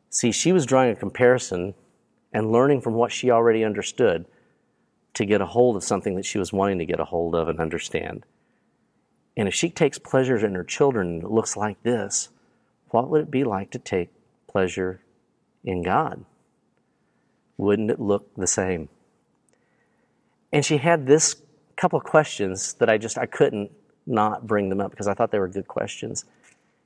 See, 0.10 0.32
she 0.32 0.52
was 0.52 0.66
drawing 0.66 0.92
a 0.92 0.96
comparison 0.96 1.74
and 2.32 2.52
learning 2.52 2.82
from 2.82 2.94
what 2.94 3.12
she 3.12 3.30
already 3.30 3.64
understood 3.64 4.26
to 5.16 5.26
get 5.26 5.42
a 5.42 5.46
hold 5.46 5.76
of 5.76 5.84
something 5.84 6.16
that 6.16 6.26
she 6.26 6.40
was 6.40 6.54
wanting 6.54 6.80
to 6.80 6.86
get 6.86 7.00
a 7.00 7.06
hold 7.06 7.36
of 7.36 7.48
and 7.48 7.60
understand. 7.60 8.26
And 9.36 9.48
if 9.48 9.54
she 9.54 9.70
takes 9.70 10.00
pleasure 10.00 10.38
in 10.38 10.56
her 10.56 10.64
children 10.64 11.08
and 11.08 11.24
it 11.24 11.32
looks 11.32 11.58
like 11.58 11.82
this, 11.84 12.30
what 12.90 13.10
would 13.10 13.22
it 13.22 13.32
be 13.32 13.44
like 13.44 13.72
to 13.72 13.80
take 13.80 14.10
pleasure 14.48 15.02
in 15.64 15.84
God? 15.84 16.26
Wouldn't 17.58 17.92
it 17.92 18.00
look 18.00 18.34
the 18.36 18.48
same? 18.48 18.90
And 20.52 20.64
she 20.64 20.78
had 20.78 21.08
this 21.08 21.36
couple 21.76 21.98
of 21.98 22.06
questions 22.06 22.74
that 22.76 22.90
I 22.90 22.98
just 22.98 23.18
I 23.18 23.26
couldn't 23.26 23.72
not 24.06 24.48
bring 24.48 24.70
them 24.70 24.82
up 24.82 24.92
because 24.92 25.08
I 25.08 25.14
thought 25.14 25.32
they 25.32 25.40
were 25.40 25.48
good 25.48 25.68
questions. 25.68 26.26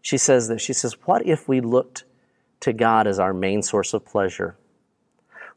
She 0.02 0.18
says 0.18 0.48
that 0.48 0.62
she 0.62 0.74
says, 0.74 0.96
"What 1.06 1.26
if 1.26 1.48
we 1.48 1.60
looked 1.62 2.04
to 2.62 2.74
God 2.74 3.08
as 3.08 3.20
our 3.20 3.34
main 3.34 3.62
source 3.62 3.94
of 3.94 4.06
pleasure? 4.06 4.56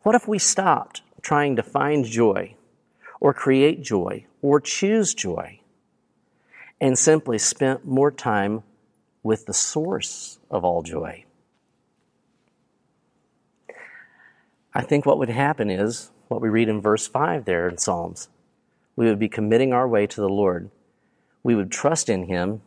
What 0.02 0.14
if 0.14 0.26
we 0.26 0.38
stopped 0.38 1.02
trying 1.22 1.56
to 1.56 1.62
find 1.62 2.04
joy 2.04 2.54
or 3.20 3.34
create 3.34 3.82
joy 3.82 4.26
or 4.42 4.60
choose 4.60 5.14
joy 5.14 5.60
and 6.80 6.98
simply 6.98 7.38
spent 7.38 7.84
more 7.84 8.10
time 8.10 8.62
with 9.22 9.46
the 9.46 9.54
source 9.54 10.38
of 10.50 10.64
all 10.64 10.82
joy? 10.82 11.24
I 14.72 14.82
think 14.82 15.04
what 15.04 15.18
would 15.18 15.28
happen 15.28 15.68
is 15.68 16.10
what 16.28 16.40
we 16.40 16.48
read 16.48 16.68
in 16.68 16.80
verse 16.80 17.06
5 17.06 17.44
there 17.44 17.68
in 17.68 17.76
Psalms. 17.76 18.28
We 18.96 19.06
would 19.06 19.18
be 19.18 19.28
committing 19.28 19.72
our 19.72 19.88
way 19.88 20.06
to 20.06 20.20
the 20.20 20.28
Lord. 20.28 20.70
We 21.42 21.54
would 21.54 21.70
trust 21.70 22.08
in 22.08 22.24
Him, 22.24 22.62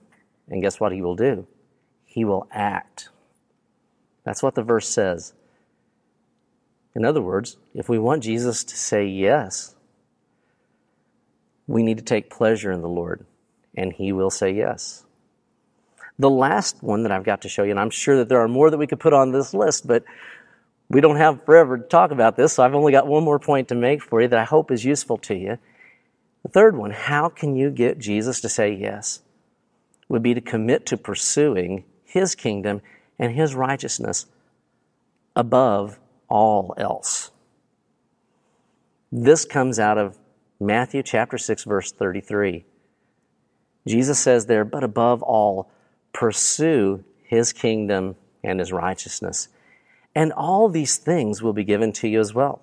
and 0.48 0.62
guess 0.62 0.80
what 0.80 0.92
He 0.92 1.02
will 1.02 1.16
do? 1.16 1.48
He 2.06 2.26
will 2.26 2.48
act. 2.52 3.10
That's 4.24 4.44
what 4.44 4.56
the 4.56 4.64
verse 4.64 4.88
says. 4.88 5.34
In 6.96 7.06
other 7.06 7.22
words, 7.22 7.58
if 7.74 7.90
we 7.90 7.98
want 7.98 8.24
Jesus 8.24 8.64
to 8.64 8.76
say 8.76 9.06
yes, 9.06 9.76
we 11.68 11.84
need 11.84 11.98
to 11.98 12.04
take 12.04 12.30
pleasure 12.30 12.72
in 12.72 12.82
the 12.82 12.90
Lord, 12.90 13.26
and 13.76 13.94
He 13.94 14.12
will 14.12 14.30
say 14.30 14.52
yes. 14.52 15.06
The 16.20 16.30
last 16.30 16.84
one 16.84 17.04
that 17.04 17.12
I've 17.12 17.24
got 17.24 17.42
to 17.42 17.50
show 17.50 17.64
you, 17.64 17.72
and 17.72 17.80
I'm 17.80 17.90
sure 17.90 18.18
that 18.18 18.30
there 18.30 18.42
are 18.42 18.48
more 18.48 18.70
that 18.70 18.78
we 18.78 18.88
could 18.88 19.00
put 19.00 19.14
on 19.14 19.32
this 19.32 19.54
list, 19.54 19.88
but 19.88 20.04
we 20.90 21.02
don't 21.02 21.16
have 21.16 21.44
forever 21.46 21.78
to 21.78 21.84
talk 21.84 22.12
about 22.12 22.36
this, 22.36 22.54
so 22.54 22.64
I've 22.64 22.76
only 22.76 22.92
got 22.92 23.08
one 23.08 23.24
more 23.24 23.40
point 23.40 23.70
to 23.70 23.76
make 23.76 24.02
for 24.04 24.22
you 24.22 24.28
that 24.28 24.40
I 24.40 24.44
hope 24.44 24.70
is 24.70 24.86
useful 24.86 25.18
to 25.20 25.36
you. 25.36 25.58
The 26.44 26.50
third 26.50 26.76
one, 26.76 26.92
how 26.92 27.30
can 27.30 27.56
you 27.56 27.70
get 27.70 28.00
Jesus 28.00 28.42
to 28.42 28.50
say 28.50 28.74
yes? 28.74 29.22
Would 30.10 30.24
be 30.24 30.34
to 30.34 30.42
commit 30.42 30.86
to 30.88 30.98
pursuing 30.98 31.86
His 32.04 32.36
kingdom 32.36 32.82
and 33.20 33.34
his 33.34 33.56
righteousness 33.56 34.26
above 35.36 36.00
all 36.28 36.74
else. 36.78 37.32
This 39.12 39.46
comes 39.46 39.80
out 39.80 39.98
of 39.98 40.18
Matthew 40.60 41.04
chapter 41.04 41.38
6 41.38 41.64
verse 41.64 41.92
33. 41.92 42.66
Jesus 43.88 44.20
says 44.20 44.46
there, 44.46 44.66
but 44.66 44.84
above 44.84 45.22
all, 45.22 45.70
pursue 46.14 47.04
his 47.24 47.54
kingdom 47.54 48.16
and 48.44 48.60
his 48.60 48.72
righteousness. 48.72 49.50
And 50.16 50.32
all 50.32 50.70
these 50.70 50.98
things 50.98 51.42
will 51.42 51.54
be 51.54 51.64
given 51.64 51.92
to 51.94 52.08
you 52.08 52.20
as 52.20 52.34
well. 52.34 52.62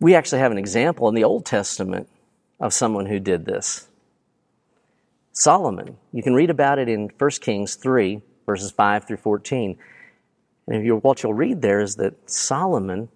We 0.00 0.14
actually 0.14 0.40
have 0.40 0.52
an 0.52 0.58
example 0.58 1.08
in 1.08 1.14
the 1.14 1.24
Old 1.24 1.46
Testament 1.46 2.08
of 2.60 2.72
someone 2.72 3.06
who 3.06 3.18
did 3.18 3.44
this. 3.44 3.88
Solomon. 5.32 5.96
You 6.12 6.22
can 6.22 6.34
read 6.34 6.50
about 6.50 6.78
it 6.78 6.88
in 6.88 7.10
1 7.18 7.30
Kings 7.40 7.74
3, 7.74 8.22
verses 8.46 8.70
5 8.70 9.06
through 9.06 9.18
14. 9.18 9.78
And 10.66 10.84
you, 10.84 10.96
what 10.96 11.22
you'll 11.22 11.34
read 11.34 11.62
there 11.62 11.80
is 11.80 11.96
that 11.96 12.30
Solomon, 12.30 13.08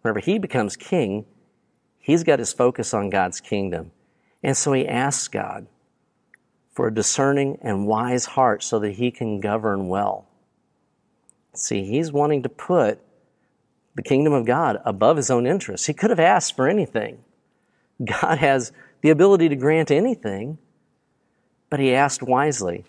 whenever 0.00 0.20
he 0.20 0.38
becomes 0.38 0.76
king, 0.76 1.26
he's 1.98 2.24
got 2.24 2.38
his 2.38 2.52
focus 2.52 2.94
on 2.94 3.10
God's 3.10 3.40
kingdom. 3.40 3.92
And 4.42 4.56
so 4.56 4.72
he 4.72 4.86
asks 4.86 5.28
God 5.28 5.66
for 6.72 6.88
a 6.88 6.94
discerning 6.94 7.58
and 7.62 7.86
wise 7.86 8.26
heart 8.26 8.62
so 8.62 8.78
that 8.78 8.92
he 8.92 9.10
can 9.10 9.40
govern 9.40 9.88
well. 9.88 10.26
See, 11.54 11.84
he's 11.84 12.12
wanting 12.12 12.42
to 12.42 12.48
put 12.48 13.00
the 13.96 14.02
kingdom 14.02 14.32
of 14.32 14.44
God 14.44 14.80
above 14.84 15.16
his 15.16 15.30
own 15.30 15.46
interests. 15.46 15.86
He 15.86 15.94
could 15.94 16.10
have 16.10 16.20
asked 16.20 16.54
for 16.54 16.68
anything. 16.68 17.24
God 18.04 18.38
has 18.38 18.72
the 19.00 19.10
ability 19.10 19.48
to 19.48 19.56
grant 19.56 19.90
anything, 19.90 20.58
but 21.70 21.80
he 21.80 21.94
asked 21.94 22.22
wisely. 22.22 22.84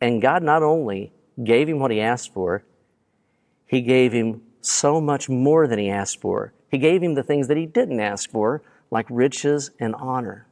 And 0.00 0.22
God 0.22 0.42
not 0.42 0.62
only 0.62 1.12
gave 1.44 1.68
him 1.68 1.78
what 1.78 1.90
he 1.90 2.00
asked 2.00 2.32
for, 2.32 2.64
he 3.66 3.82
gave 3.82 4.12
him 4.12 4.42
so 4.62 5.00
much 5.00 5.28
more 5.28 5.66
than 5.68 5.78
he 5.78 5.90
asked 5.90 6.20
for. 6.20 6.52
He 6.70 6.78
gave 6.78 7.02
him 7.02 7.14
the 7.14 7.22
things 7.22 7.48
that 7.48 7.56
he 7.56 7.66
didn't 7.66 8.00
ask 8.00 8.30
for, 8.30 8.62
like 8.90 9.06
riches 9.10 9.70
and 9.78 9.94
honor. 9.94 10.46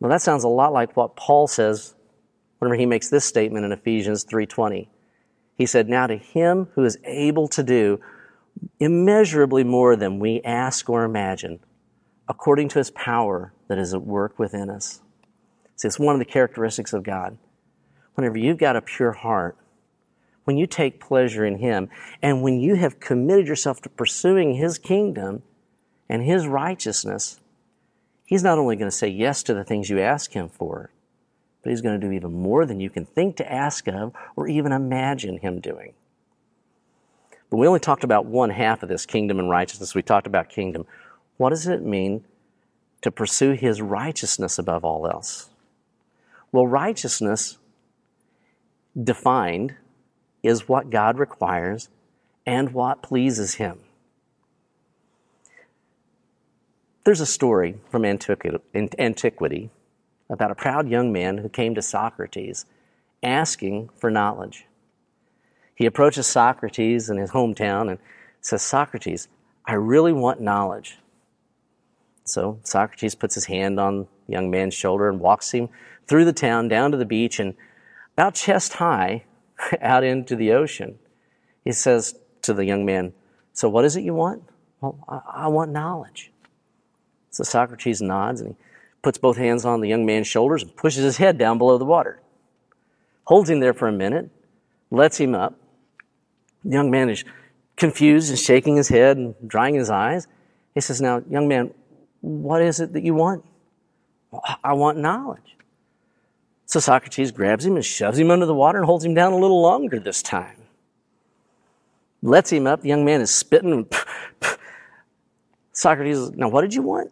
Well, 0.00 0.10
that 0.10 0.22
sounds 0.22 0.44
a 0.44 0.48
lot 0.48 0.72
like 0.72 0.96
what 0.96 1.14
Paul 1.14 1.46
says 1.46 1.94
whenever 2.58 2.76
he 2.76 2.86
makes 2.86 3.10
this 3.10 3.24
statement 3.24 3.64
in 3.64 3.72
Ephesians 3.72 4.24
3:20. 4.24 4.88
He 5.62 5.66
said, 5.66 5.88
"Now 5.88 6.08
to 6.08 6.16
him 6.16 6.70
who 6.74 6.82
is 6.82 6.98
able 7.04 7.46
to 7.46 7.62
do 7.62 8.00
immeasurably 8.80 9.62
more 9.62 9.94
than 9.94 10.18
we 10.18 10.40
ask 10.42 10.90
or 10.90 11.04
imagine, 11.04 11.60
according 12.28 12.66
to 12.70 12.80
his 12.80 12.90
power 12.90 13.52
that 13.68 13.78
is 13.78 13.94
at 13.94 14.02
work 14.02 14.40
within 14.40 14.68
us. 14.68 15.02
See, 15.76 15.86
it's 15.86 16.00
one 16.00 16.16
of 16.16 16.18
the 16.18 16.24
characteristics 16.24 16.92
of 16.92 17.04
God. 17.04 17.38
Whenever 18.16 18.36
you've 18.36 18.58
got 18.58 18.74
a 18.74 18.82
pure 18.82 19.12
heart, 19.12 19.56
when 20.42 20.56
you 20.56 20.66
take 20.66 20.98
pleasure 20.98 21.44
in 21.44 21.58
him, 21.58 21.88
and 22.20 22.42
when 22.42 22.58
you 22.58 22.74
have 22.74 22.98
committed 22.98 23.46
yourself 23.46 23.80
to 23.82 23.88
pursuing 23.88 24.54
his 24.54 24.78
kingdom 24.78 25.44
and 26.08 26.24
his 26.24 26.48
righteousness, 26.48 27.38
he's 28.24 28.42
not 28.42 28.58
only 28.58 28.74
going 28.74 28.90
to 28.90 28.96
say 28.96 29.06
yes 29.06 29.44
to 29.44 29.54
the 29.54 29.62
things 29.62 29.88
you 29.88 30.00
ask 30.00 30.32
him 30.32 30.48
for, 30.48 30.90
but 31.62 31.70
he's 31.70 31.80
going 31.80 32.00
to 32.00 32.06
do 32.06 32.12
even 32.12 32.32
more 32.32 32.66
than 32.66 32.80
you 32.80 32.90
can 32.90 33.04
think 33.04 33.36
to 33.36 33.52
ask 33.52 33.86
of 33.88 34.12
or 34.36 34.48
even 34.48 34.72
imagine 34.72 35.38
him 35.38 35.60
doing. 35.60 35.94
But 37.50 37.58
we 37.58 37.66
only 37.66 37.80
talked 37.80 38.04
about 38.04 38.26
one 38.26 38.50
half 38.50 38.82
of 38.82 38.88
this 38.88 39.06
kingdom 39.06 39.38
and 39.38 39.50
righteousness. 39.50 39.94
We 39.94 40.02
talked 40.02 40.26
about 40.26 40.48
kingdom. 40.48 40.86
What 41.36 41.50
does 41.50 41.66
it 41.66 41.82
mean 41.82 42.24
to 43.02 43.10
pursue 43.10 43.52
his 43.52 43.82
righteousness 43.82 44.58
above 44.58 44.84
all 44.84 45.06
else? 45.06 45.50
Well, 46.50 46.66
righteousness 46.66 47.58
defined 49.00 49.74
is 50.42 50.68
what 50.68 50.90
God 50.90 51.18
requires 51.18 51.88
and 52.44 52.72
what 52.72 53.02
pleases 53.02 53.54
him. 53.54 53.80
There's 57.04 57.20
a 57.20 57.26
story 57.26 57.76
from 57.90 58.04
antiquity 58.04 59.70
about 60.32 60.50
a 60.50 60.56
proud 60.56 60.88
young 60.88 61.12
man 61.12 61.38
who 61.38 61.48
came 61.48 61.74
to 61.74 61.82
Socrates 61.82 62.64
asking 63.22 63.90
for 63.94 64.10
knowledge. 64.10 64.66
He 65.74 65.86
approaches 65.86 66.26
Socrates 66.26 67.10
in 67.10 67.18
his 67.18 67.30
hometown 67.30 67.90
and 67.90 67.98
says, 68.40 68.62
Socrates, 68.62 69.28
I 69.66 69.74
really 69.74 70.12
want 70.12 70.40
knowledge. 70.40 70.98
So 72.24 72.58
Socrates 72.64 73.14
puts 73.14 73.34
his 73.34 73.44
hand 73.44 73.78
on 73.78 74.08
the 74.26 74.32
young 74.32 74.50
man's 74.50 74.74
shoulder 74.74 75.08
and 75.08 75.20
walks 75.20 75.52
him 75.52 75.68
through 76.06 76.24
the 76.24 76.32
town 76.32 76.68
down 76.68 76.90
to 76.92 76.96
the 76.96 77.04
beach 77.04 77.38
and 77.38 77.54
about 78.16 78.34
chest 78.34 78.74
high 78.74 79.24
out 79.80 80.02
into 80.02 80.34
the 80.34 80.52
ocean. 80.52 80.98
He 81.64 81.72
says 81.72 82.18
to 82.42 82.54
the 82.54 82.64
young 82.64 82.84
man, 82.84 83.12
So 83.52 83.68
what 83.68 83.84
is 83.84 83.96
it 83.96 84.02
you 84.02 84.14
want? 84.14 84.42
Well, 84.80 84.98
I, 85.08 85.44
I 85.44 85.48
want 85.48 85.72
knowledge. 85.72 86.32
So 87.30 87.44
Socrates 87.44 88.02
nods 88.02 88.40
and 88.40 88.50
he 88.50 88.56
puts 89.02 89.18
both 89.18 89.36
hands 89.36 89.64
on 89.64 89.80
the 89.80 89.88
young 89.88 90.06
man's 90.06 90.28
shoulders 90.28 90.62
and 90.62 90.74
pushes 90.76 91.02
his 91.02 91.16
head 91.16 91.36
down 91.36 91.58
below 91.58 91.76
the 91.76 91.84
water. 91.84 92.20
Holds 93.24 93.50
him 93.50 93.60
there 93.60 93.74
for 93.74 93.88
a 93.88 93.92
minute, 93.92 94.30
lets 94.90 95.18
him 95.18 95.34
up. 95.34 95.54
The 96.64 96.70
young 96.70 96.90
man 96.90 97.10
is 97.10 97.24
confused 97.76 98.30
and 98.30 98.38
shaking 98.38 98.76
his 98.76 98.88
head 98.88 99.16
and 99.16 99.34
drying 99.46 99.74
his 99.74 99.90
eyes. 99.90 100.26
He 100.74 100.80
says, 100.80 101.00
Now, 101.00 101.22
young 101.28 101.48
man, 101.48 101.74
what 102.20 102.62
is 102.62 102.80
it 102.80 102.92
that 102.92 103.02
you 103.02 103.14
want? 103.14 103.44
I 104.62 104.72
want 104.72 104.98
knowledge. 104.98 105.56
So 106.66 106.80
Socrates 106.80 107.32
grabs 107.32 107.66
him 107.66 107.76
and 107.76 107.84
shoves 107.84 108.18
him 108.18 108.30
under 108.30 108.46
the 108.46 108.54
water 108.54 108.78
and 108.78 108.86
holds 108.86 109.04
him 109.04 109.14
down 109.14 109.32
a 109.32 109.38
little 109.38 109.60
longer 109.60 109.98
this 109.98 110.22
time. 110.22 110.56
Lets 112.22 112.50
him 112.50 112.66
up. 112.66 112.80
The 112.82 112.88
young 112.88 113.04
man 113.04 113.20
is 113.20 113.34
spitting. 113.34 113.86
Socrates, 115.72 116.30
now 116.30 116.48
what 116.48 116.62
did 116.62 116.72
you 116.72 116.82
want? 116.82 117.10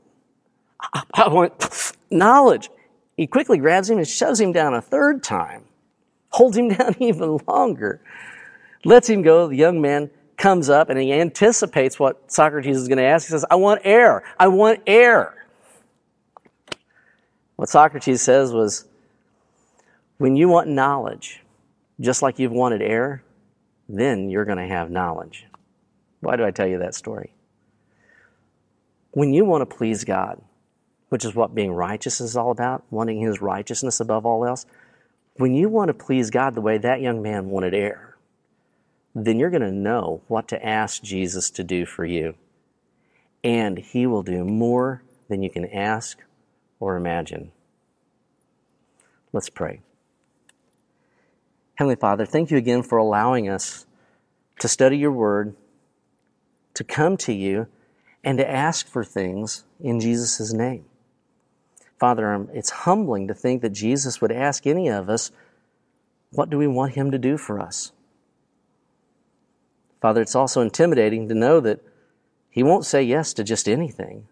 I, 1.15 1.29
want 1.29 1.95
knowledge. 2.11 2.71
He 3.17 3.27
quickly 3.27 3.59
grabs 3.59 3.91
him 3.91 3.99
and 3.99 4.07
shoves 4.09 4.41
him 4.41 4.53
down 4.53 4.75
a 4.75 4.81
third 4.81 5.23
time, 5.23 5.65
holds 6.31 6.57
him 6.57 6.69
down 6.75 6.95
even 7.01 7.39
longer, 7.47 8.01
lets 8.85 9.09
him 9.09 9.23
go. 9.23 9.49
The 9.49 9.57
young 9.57 9.81
man 9.81 10.11
comes 10.37 10.71
up 10.71 10.89
and 10.89 10.99
he 10.99 11.13
anticipates 11.13 11.99
what 11.99 12.33
Socrates 12.33 12.77
is 12.77 12.89
going 12.89 12.99
to 12.99 13.05
ask. 13.05 13.27
He 13.27 13.31
says, 13.31 13.45
I 13.51 13.57
want 13.57 13.83
air. 13.85 14.25
I 14.39 14.49
want 14.49 14.81
air. 14.87 15.47
What 17.57 17.69
Socrates 17.69 18.23
says 18.23 18.53
was, 18.53 18.87
when 20.17 20.37
you 20.37 20.49
want 20.49 20.69
knowledge, 20.69 21.43
just 22.01 22.23
like 22.23 22.39
you've 22.39 22.53
wanted 22.53 22.81
air, 22.81 23.23
then 23.89 24.31
you're 24.31 24.45
going 24.45 24.59
to 24.59 24.67
have 24.67 24.91
knowledge. 24.91 25.47
Why 26.21 26.37
do 26.37 26.45
I 26.45 26.51
tell 26.51 26.67
you 26.67 26.79
that 26.79 26.95
story? 26.95 27.35
When 29.13 29.33
you 29.33 29.45
want 29.45 29.69
to 29.69 29.77
please 29.77 30.05
God, 30.05 30.41
which 31.11 31.25
is 31.25 31.35
what 31.35 31.55
being 31.55 31.73
righteous 31.73 32.21
is 32.21 32.37
all 32.37 32.51
about, 32.51 32.83
wanting 32.91 33.21
His 33.21 33.43
righteousness 33.43 34.01
above 34.01 34.25
all 34.25 34.47
else, 34.47 34.65
when 35.37 35.55
you 35.55 35.69
want 35.69 35.89
to 35.89 35.95
please 35.95 36.31
God 36.31 36.55
the 36.55 36.61
way 36.61 36.79
that 36.79 37.01
young 37.01 37.21
man 37.21 37.51
wanted 37.51 37.75
air, 37.75 38.17
then 39.15 39.39
you're 39.39 39.51
going 39.51 39.61
to 39.61 39.73
know 39.73 40.23
what 40.29 40.49
to 40.49 40.65
ask 40.65 41.03
Jesus 41.03 41.51
to 41.51 41.65
do 41.65 41.85
for 41.85 42.05
you. 42.05 42.35
And 43.43 43.79
He 43.79 44.07
will 44.07 44.23
do 44.23 44.45
more 44.45 45.03
than 45.29 45.43
you 45.43 45.51
can 45.51 45.67
ask 45.67 46.19
or 46.79 46.97
imagine. 46.97 47.53
Let's 49.33 49.51
pray. 49.51 49.81
Heavenly 51.75 51.97
Father, 51.97 52.27
thank 52.27 52.51
you 52.51 52.59
again 52.59 52.83
for 52.83 52.99
allowing 52.99 53.49
us 53.49 53.87
to 54.61 54.69
study 54.69 54.99
your 54.99 55.13
word, 55.13 55.57
to 56.75 56.85
come 56.85 57.17
to 57.17 57.33
you, 57.33 57.67
and 58.23 58.39
to 58.39 58.49
ask 58.49 58.87
for 58.87 59.03
things 59.03 59.65
in 59.81 59.99
Jesus' 59.99 60.53
name. 60.53 60.85
Father, 62.01 62.49
it's 62.55 62.71
humbling 62.71 63.29
to 63.29 63.35
think 63.35 63.61
that 63.61 63.71
Jesus 63.71 64.23
would 64.23 64.33
ask 64.33 64.67
any 64.67 64.89
of 64.89 65.11
us, 65.11 65.31
what 66.33 66.49
do 66.49 66.57
we 66.57 66.67
want 66.67 66.95
him 66.95 67.11
to 67.11 67.19
do 67.19 67.37
for 67.37 67.61
us? 67.61 67.93
Father, 70.01 70.23
it's 70.23 70.35
also 70.35 70.63
intimidating 70.63 71.29
to 71.29 71.35
know 71.35 71.61
that 71.61 71.81
he 72.49 72.63
won't 72.63 72.87
say 72.87 73.03
yes 73.03 73.35
to 73.35 73.45
just 73.45 73.69
anything, 73.69 74.27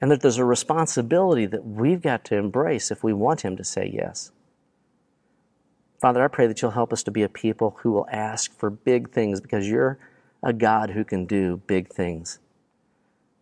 and 0.00 0.10
that 0.10 0.20
there's 0.20 0.36
a 0.38 0.44
responsibility 0.44 1.46
that 1.46 1.64
we've 1.64 2.02
got 2.02 2.24
to 2.24 2.36
embrace 2.36 2.90
if 2.90 3.04
we 3.04 3.12
want 3.12 3.42
him 3.42 3.56
to 3.56 3.62
say 3.62 3.88
yes. 3.94 4.32
Father, 6.00 6.24
I 6.24 6.28
pray 6.28 6.48
that 6.48 6.60
you'll 6.60 6.72
help 6.72 6.92
us 6.92 7.04
to 7.04 7.12
be 7.12 7.22
a 7.22 7.28
people 7.28 7.78
who 7.82 7.92
will 7.92 8.08
ask 8.10 8.52
for 8.58 8.68
big 8.68 9.12
things 9.12 9.40
because 9.40 9.68
you're 9.68 9.96
a 10.42 10.52
God 10.52 10.90
who 10.90 11.04
can 11.04 11.24
do 11.24 11.62
big 11.68 11.88
things. 11.88 12.40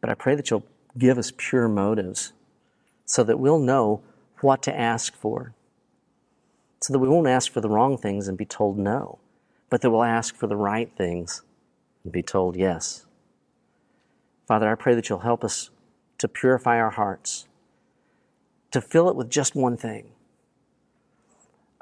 But 0.02 0.10
I 0.10 0.14
pray 0.14 0.34
that 0.34 0.50
you'll 0.50 0.66
give 0.98 1.16
us 1.16 1.32
pure 1.34 1.66
motives 1.66 2.34
so 3.12 3.22
that 3.22 3.38
we'll 3.38 3.58
know 3.58 4.00
what 4.40 4.62
to 4.62 4.74
ask 4.74 5.14
for. 5.14 5.52
So 6.80 6.94
that 6.94 6.98
we 6.98 7.10
won't 7.10 7.28
ask 7.28 7.52
for 7.52 7.60
the 7.60 7.68
wrong 7.68 7.98
things 7.98 8.26
and 8.26 8.38
be 8.38 8.46
told 8.46 8.78
no, 8.78 9.18
but 9.68 9.82
that 9.82 9.90
we'll 9.90 10.02
ask 10.02 10.34
for 10.34 10.46
the 10.46 10.56
right 10.56 10.90
things 10.96 11.42
and 12.04 12.10
be 12.10 12.22
told 12.22 12.56
yes. 12.56 13.04
Father, 14.48 14.66
I 14.66 14.76
pray 14.76 14.94
that 14.94 15.10
you'll 15.10 15.18
help 15.18 15.44
us 15.44 15.68
to 16.16 16.26
purify 16.26 16.78
our 16.78 16.88
hearts, 16.88 17.46
to 18.70 18.80
fill 18.80 19.10
it 19.10 19.16
with 19.16 19.28
just 19.28 19.54
one 19.54 19.76
thing 19.76 20.12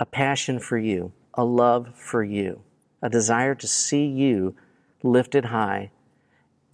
a 0.01 0.07
passion 0.07 0.59
for 0.59 0.79
you, 0.79 1.13
a 1.35 1.45
love 1.45 1.95
for 1.95 2.25
you, 2.25 2.63
a 3.03 3.09
desire 3.09 3.55
to 3.55 3.69
see 3.69 4.05
you 4.05 4.57
lifted 5.05 5.45
high 5.45 5.93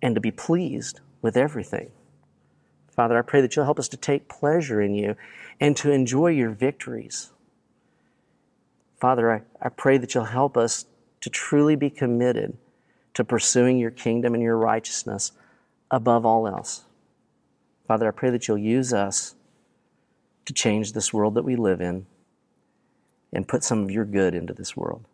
and 0.01 0.15
to 0.15 0.21
be 0.21 0.31
pleased 0.31 1.01
with 1.21 1.37
everything. 1.37 1.91
Father, 2.97 3.19
I 3.19 3.23
pray 3.23 3.43
that 3.43 3.55
you'll 3.55 3.67
help 3.67 3.79
us 3.79 3.89
to 3.89 3.97
take 3.97 4.29
pleasure 4.29 4.81
in 4.81 4.95
you 4.95 5.17
and 5.61 5.77
to 5.77 5.93
enjoy 5.93 6.29
your 6.29 6.51
victories. 6.51 7.31
Father, 8.99 9.31
I, 9.31 9.43
I 9.61 9.69
pray 9.69 9.99
that 9.99 10.15
you'll 10.15 10.25
help 10.25 10.57
us 10.57 10.87
to 11.21 11.31
truly 11.31 11.77
be 11.77 11.91
committed 11.91 12.57
to 13.13 13.25
pursuing 13.25 13.79
your 13.79 13.91
kingdom 13.91 14.35
and 14.35 14.43
your 14.43 14.57
righteousness 14.57 15.33
above 15.91 16.25
all 16.25 16.49
else. 16.49 16.85
Father, 17.87 18.09
I 18.09 18.11
pray 18.11 18.31
that 18.31 18.49
you'll 18.49 18.59
use 18.59 18.93
us 18.93 19.35
to 20.47 20.53
change 20.53 20.93
this 20.93 21.13
world 21.13 21.35
that 21.35 21.45
we 21.45 21.57
live 21.57 21.81
in 21.81 22.07
and 23.33 23.47
put 23.47 23.63
some 23.63 23.83
of 23.83 23.91
your 23.91 24.05
good 24.05 24.35
into 24.35 24.55
this 24.55 24.77
world. 24.77 25.05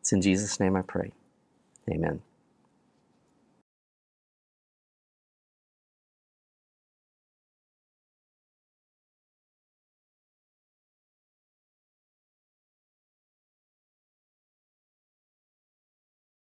It's 0.00 0.12
in 0.12 0.22
Jesus' 0.22 0.60
name 0.60 0.76
I 0.76 0.82
pray. 0.82 1.12
Amen. 1.90 2.22